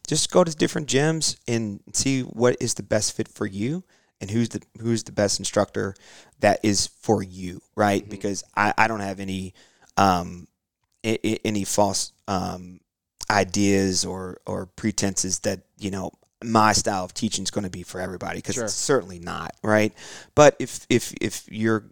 [0.07, 3.83] just go to different gyms and see what is the best fit for you
[4.19, 5.95] and who's the who's the best instructor
[6.39, 8.07] that is for you right?
[8.07, 9.53] Because I, I don't have any
[9.97, 10.47] um,
[11.03, 12.79] any false um,
[13.29, 16.11] ideas or or pretenses that you know
[16.43, 18.65] my style of teaching is going to be for everybody because Sure.
[18.65, 19.93] it's certainly not right.
[20.35, 21.85] But if if if you're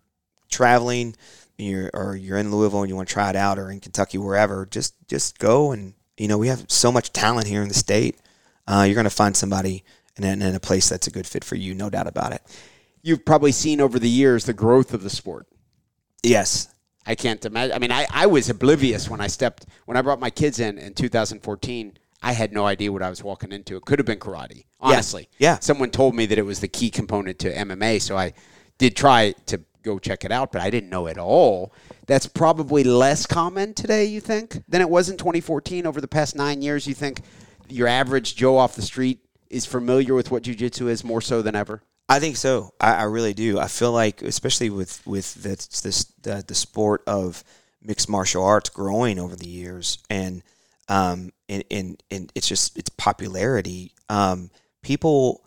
[0.50, 1.16] traveling,
[1.58, 4.18] you're or you're in Louisville and you want to try it out, or in Kentucky,
[4.18, 7.74] wherever, just just go and you know we have so much talent here in the
[7.74, 8.20] state.
[8.68, 9.84] Uh, you're going to find somebody
[10.16, 12.42] and in a place that's a good fit for you, no doubt about it.
[13.02, 15.48] You've probably seen over the years the growth of the sport.
[16.22, 16.68] Yes,
[17.10, 17.76] I can't imagine.
[17.76, 20.78] I mean, I, I was oblivious when I stepped when I brought my kids in
[20.78, 21.98] in 2014.
[22.22, 23.76] I had no idea what I was walking into.
[23.78, 25.28] It could have been karate, honestly.
[25.40, 25.58] Yeah.
[25.58, 28.34] Someone told me that it was the key component to MMA, so I
[28.78, 31.74] did try to go check it out, but I didn't know at all.
[32.06, 35.88] That's probably less common today, you think, than it was in 2014.
[35.88, 37.22] Over the past nine years, you think
[37.70, 41.56] your average Joe off the street is familiar with what jujitsu is more so than
[41.56, 41.82] ever?
[42.10, 42.74] I think so.
[42.82, 43.60] I, I really do.
[43.60, 47.44] I feel like, especially with with this, this the the sport of
[47.82, 50.42] mixed martial arts growing over the years, and
[50.88, 53.94] um, and and, and it's just its popularity.
[54.10, 54.50] Um,
[54.82, 55.44] people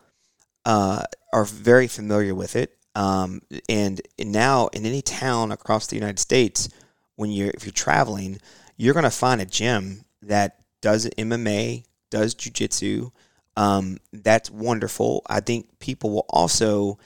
[0.64, 1.02] uh,
[1.32, 6.20] are very familiar with it, um, and, and now in any town across the United
[6.20, 6.68] States,
[7.16, 8.38] when you're if you're traveling,
[8.76, 13.10] you're going to find a gym that does MMA, does jujitsu.
[13.56, 15.22] Um, that's wonderful.
[15.28, 16.98] I think people will also,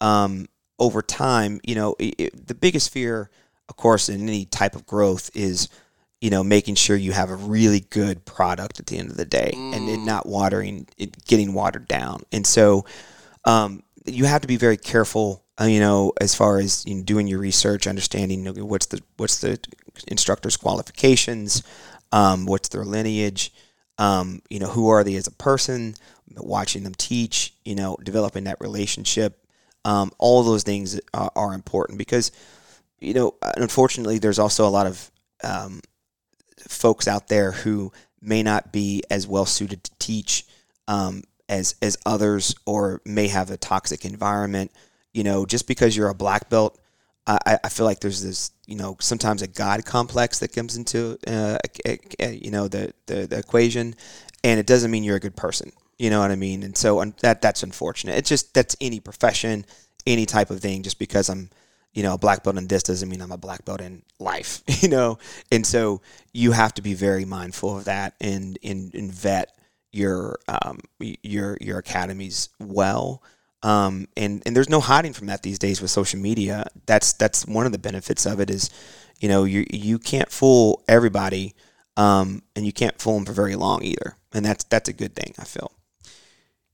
[0.00, 0.46] um,
[0.78, 3.30] over time, you know, i i the biggest fear,
[3.68, 5.68] of course, in any type of growth is,
[6.20, 9.24] you know, making sure you have a really good product at the end of the
[9.24, 12.22] day and it not watering, it getting watered down.
[12.32, 12.84] And so,
[13.44, 17.02] um, you have to be very careful, uh, you know, as far as you know,
[17.02, 19.58] doing your research, understanding you know, what's the what's the
[20.08, 21.62] instructor's qualifications,
[22.12, 23.52] um, what's their lineage,
[23.98, 25.94] um, you know, who are they as a person,
[26.36, 29.38] watching them teach, you know, developing that relationship.
[29.84, 32.32] Um, all those things are, are important because,
[33.00, 35.10] you know, unfortunately, there's also a lot of
[35.42, 35.80] um,
[36.68, 40.46] folks out there who may not be as well suited to teach
[40.88, 44.72] um, as as others, or may have a toxic environment.
[45.12, 46.78] You know, just because you're a black belt,
[47.26, 51.18] I, I feel like there's this, you know, sometimes a god complex that comes into,
[51.26, 51.58] uh,
[52.18, 53.94] you know, the, the the equation,
[54.42, 55.72] and it doesn't mean you're a good person.
[55.98, 56.62] You know what I mean?
[56.62, 58.16] And so that that's unfortunate.
[58.16, 59.64] It's just that's any profession,
[60.06, 60.82] any type of thing.
[60.82, 61.50] Just because I'm,
[61.94, 64.62] you know, a black belt in this doesn't mean I'm a black belt in life.
[64.82, 65.18] You know,
[65.50, 66.02] and so
[66.34, 69.56] you have to be very mindful of that and and, and vet
[69.92, 73.22] your um your your academies well.
[73.64, 76.66] Um, and and there's no hiding from that these days with social media.
[76.86, 78.70] That's that's one of the benefits of it is,
[79.20, 81.54] you know, you you can't fool everybody,
[81.96, 84.16] um, and you can't fool them for very long either.
[84.32, 85.34] And that's that's a good thing.
[85.38, 85.72] I feel.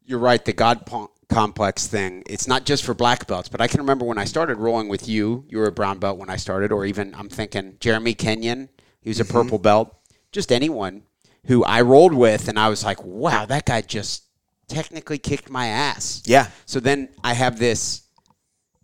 [0.04, 0.44] you're right.
[0.44, 2.24] The God po- complex thing.
[2.26, 5.08] It's not just for black belts, but I can remember when I started rolling with
[5.08, 5.44] you.
[5.48, 8.68] You were a brown belt when I started, or even I'm thinking Jeremy Kenyon.
[9.00, 9.94] He was a purple belt.
[10.32, 11.04] Just anyone
[11.46, 14.24] who I rolled with, and I was like, wow, that guy just
[14.70, 16.22] technically kicked my ass.
[16.24, 16.48] Yeah.
[16.66, 18.02] So then I have this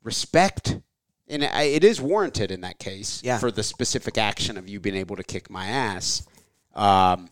[0.03, 0.79] respect,
[1.29, 3.39] and I, it is warranted in that case Yeah.
[3.39, 6.27] for the specific action of you being able to kick my ass.
[6.75, 7.29] Um,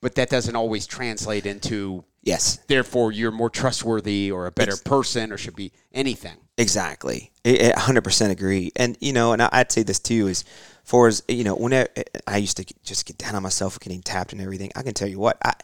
[0.00, 2.58] but that doesn't always translate into Yes.
[2.68, 6.36] therefore you're more trustworthy or a better person or should be anything.
[6.58, 7.32] Exactly.
[7.46, 8.72] I- I 100% agree.
[8.76, 10.44] And, you know, and I'd say this too is
[10.84, 11.86] for as, you know, when I,
[12.26, 14.92] I used to just get down on myself for getting tapped and everything, I can
[14.92, 15.54] tell you what, I,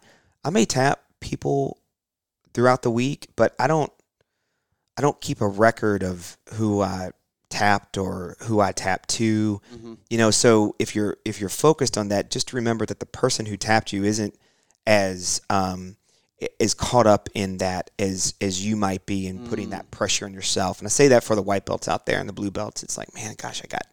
[0.44, 1.78] I may tap people
[2.54, 3.92] throughout the week, but I don't,
[4.96, 7.10] I don't keep a record of who I
[7.50, 9.60] tapped or who I tapped to.
[10.10, 13.46] You know, so if you're if you're focused on that, just remember that the person
[13.46, 14.34] who tapped you isn't
[14.86, 15.96] as um,
[16.58, 20.32] is caught up in that as as you might be in putting that pressure on
[20.34, 20.78] yourself.
[20.78, 22.82] And I say that for the white belts out there and the blue belts.
[22.82, 23.86] It's like, man, gosh, I got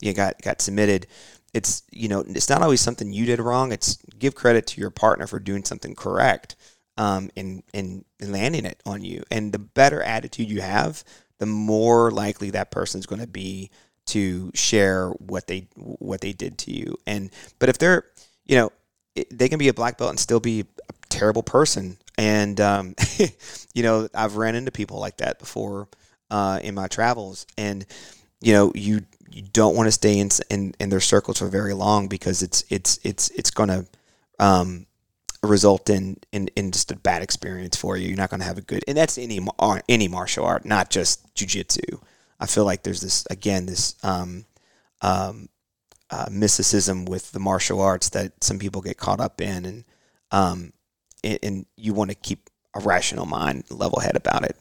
[0.00, 1.06] you got got submitted.
[1.54, 3.72] It's you know, it's not always something you did wrong.
[3.72, 6.56] It's give credit to your partner for doing something correct
[6.96, 9.22] um, and, and and landing it on you.
[9.30, 11.04] And the better attitude you have,
[11.38, 13.70] the more likely that person's going to be
[14.06, 16.96] to share what they what they did to you.
[17.06, 18.04] And but if they're
[18.44, 18.72] you know
[19.14, 21.98] it, they can be a black belt and still be a terrible person.
[22.18, 22.94] And um,
[23.74, 25.88] you know I've ran into people like that before
[26.30, 27.86] uh, in my travels, and
[28.40, 29.02] you know you
[29.34, 32.64] you don't want to stay in, in in their circles for very long because it's
[32.68, 33.86] it's it's it's going to
[34.38, 34.86] um,
[35.42, 38.08] result in, in in just a bad experience for you.
[38.08, 39.40] You're not going to have a good, and that's any
[39.88, 42.00] any martial art, not just jujitsu.
[42.38, 44.44] I feel like there's this again this um,
[45.00, 45.48] um,
[46.10, 49.84] uh, mysticism with the martial arts that some people get caught up in, and
[50.30, 50.72] um,
[51.24, 54.56] and, and you want to keep a rational mind, level head about it.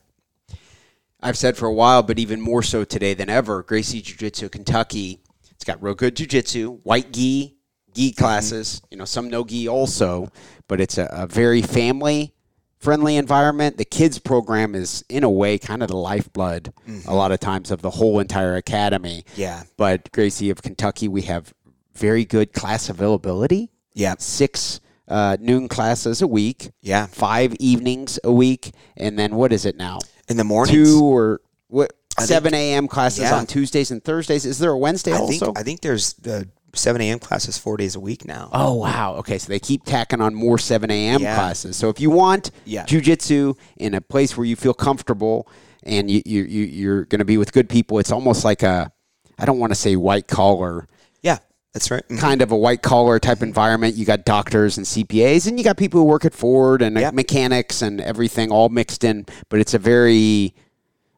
[1.21, 4.49] I've said for a while, but even more so today than ever, Gracie Jiu Jitsu
[4.49, 5.21] Kentucky.
[5.51, 7.55] It's got real good jiu-jitsu, white gi,
[7.93, 10.31] gi classes, you know, some no gi also,
[10.67, 12.33] but it's a, a very family
[12.79, 13.77] friendly environment.
[13.77, 16.73] The kids program is in a way kind of the lifeblood
[17.05, 19.23] a lot of times of the whole entire academy.
[19.35, 21.53] Yeah, But Gracie of Kentucky, we have
[21.93, 23.69] very good class availability.
[23.93, 27.05] yeah, Six uh, noon classes a week, yeah.
[27.05, 29.99] five evenings a week, and then what is it now?
[30.31, 32.87] In the mornings, two or what I seven a.m.
[32.87, 33.35] classes Yeah.
[33.35, 34.45] on Tuesdays and Thursdays.
[34.45, 35.45] Is there a Wednesday I also?
[35.47, 37.19] think I think there's the seven a.m.
[37.19, 38.49] classes four days a week now.
[38.53, 39.15] oh wow.
[39.17, 41.21] Okay, so they keep tacking on more seven a.m.
[41.21, 41.35] Yeah.
[41.35, 41.75] classes.
[41.75, 42.85] So if you want Yeah.
[42.85, 45.47] jujitsu in a place where you feel comfortable
[45.83, 48.91] and you, you, you you're going to be with good people, it's almost like a
[49.37, 50.87] I don't want to say white collar.
[51.21, 51.39] Yeah,
[51.73, 52.07] that's right.
[52.09, 52.19] Mhm.
[52.19, 53.95] Kind of a white collar type environment.
[53.95, 57.81] You got doctors and CPAs, and you got people who work at Ford and mechanics
[57.81, 59.25] and everything all mixed in.
[59.49, 60.53] But it's a very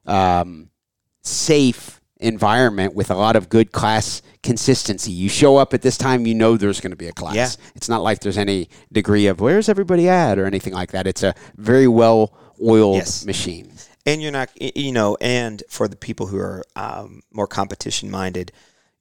[0.06, 0.70] um,
[1.22, 5.12] safe environment with a lot of good class consistency.
[5.12, 7.36] You show up at this time, you know there's going to be a class.
[7.36, 7.50] Yeah.
[7.76, 11.08] It's not like there's any degree of where's everybody at or anything like that.
[11.08, 13.26] It's a very well oiled Yes.
[13.26, 13.72] machine.
[14.06, 18.52] and you're not you know and for the people who are um, more competition minded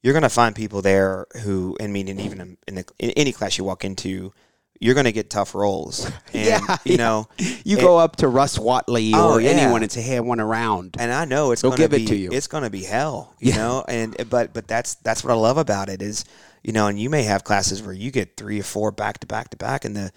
[0.03, 3.09] you're going to find people there who i mean and even in, in, the, in
[3.11, 4.31] any class you walk into
[4.79, 8.27] you're going to get tough roles and Yeah, you know You it- go up to
[8.27, 9.51] Russ Watley Oh, or yeah.
[9.51, 11.91] anyone and say, "Hey, I want a round." and I know it's going to give
[11.91, 12.29] be it to you.
[12.33, 13.57] it's going to be hell, you Yeah.
[13.57, 13.85] know.
[13.87, 16.25] And but but that's that's what I love about it is
[16.63, 19.27] you know, and you may have classes where you get three or four back to
[19.27, 20.11] back to back, and the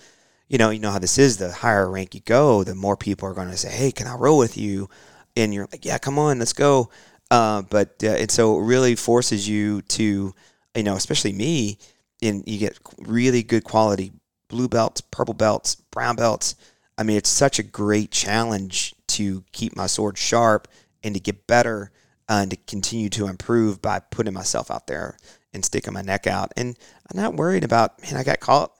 [0.48, 1.36] you know you know how this is.
[1.36, 4.14] The higher rank you go, the more people are going to say, "Hey, can I
[4.16, 4.88] roll with you?"
[5.36, 6.90] And you're like, "Yeah, come on, let's go."
[7.30, 10.34] Uh, but uh, and so it really forces you to
[10.76, 11.78] you know, especially me,
[12.22, 14.12] and you get really good quality
[14.48, 16.54] blue belts, purple belts, brown belts.
[16.98, 20.68] I mean, it's such a great challenge to keep my sword sharp
[21.02, 21.90] and to get better
[22.28, 25.16] uh, and to continue to improve by putting myself out there
[25.52, 26.52] and sticking my neck out.
[26.56, 26.78] And
[27.10, 28.72] I'm not worried about, man, I got caught.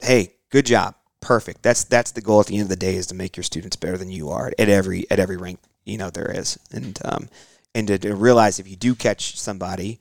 [0.00, 0.94] Hey, good job.
[1.20, 1.62] Perfect.
[1.62, 3.76] That's that's the goal at the end of the day is to make your students
[3.76, 6.58] better than you are at every at every rank you know there is.
[6.70, 7.28] And um
[7.76, 9.98] and to, to realize if you do catch somebody,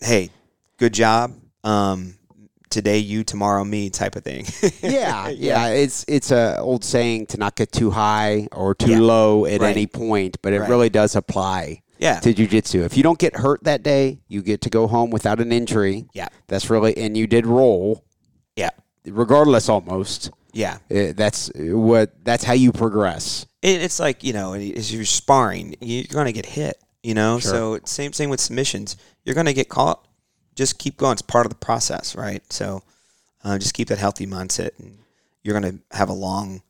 [0.00, 0.30] hey,
[0.78, 1.34] good job.
[1.62, 2.14] Um
[2.70, 4.46] today you, tomorrow me type of thing.
[4.82, 5.66] yeah, yeah.
[5.68, 9.00] It's it's a old saying to not get too high or too Yeah.
[9.00, 9.70] low at Right.
[9.76, 10.70] any point, but it Right.
[10.70, 12.18] really does apply Yeah.
[12.20, 12.84] to jujitsu.
[12.84, 16.06] If you don't get hurt that day, you get to go home without an injury.
[16.14, 16.28] Yeah.
[16.48, 18.04] That's really and you did roll,
[18.56, 18.70] Yeah.
[19.04, 20.30] regardless almost.
[20.52, 20.78] Yeah.
[20.90, 23.46] Uh, That's what that's how you progress.
[23.62, 25.76] It, it's like you know as you're sparring.
[25.80, 27.38] You're going to get hit you know?
[27.38, 27.50] Sure.
[27.50, 28.96] so same same with submissions.
[29.24, 30.06] You're going to get caught.
[30.54, 31.12] Just keep going.
[31.12, 32.42] It's part of the process right?
[32.52, 32.82] So
[33.44, 34.98] uh, just keep that healthy mindset and
[35.42, 36.62] you're going to have a long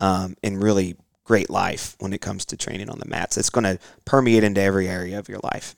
[0.00, 3.38] um, and really great life when it comes to training on the mats.
[3.38, 5.76] It's going to permeate into every area of your life.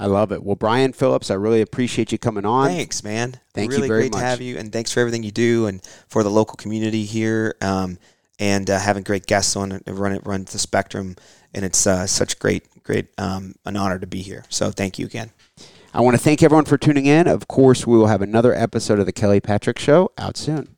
[0.00, 0.44] I love it.
[0.44, 2.68] Well, Brian Phillips, I really appreciate you coming on.
[2.68, 3.40] thanks man.
[3.52, 4.20] Thank you very great much.
[4.20, 7.56] to have you and thanks for everything you do and for the local community here.
[7.60, 7.98] Um,
[8.38, 11.16] and uh, having great guests on it run it run the spectrum
[11.54, 15.06] and it's uh, such great great um, an honor to be here so thank you
[15.06, 15.30] again
[15.94, 17.26] I want to thank everyone for tuning in.
[17.26, 20.76] Of course, we will have another episode of the Kelly Patrick Show out soon.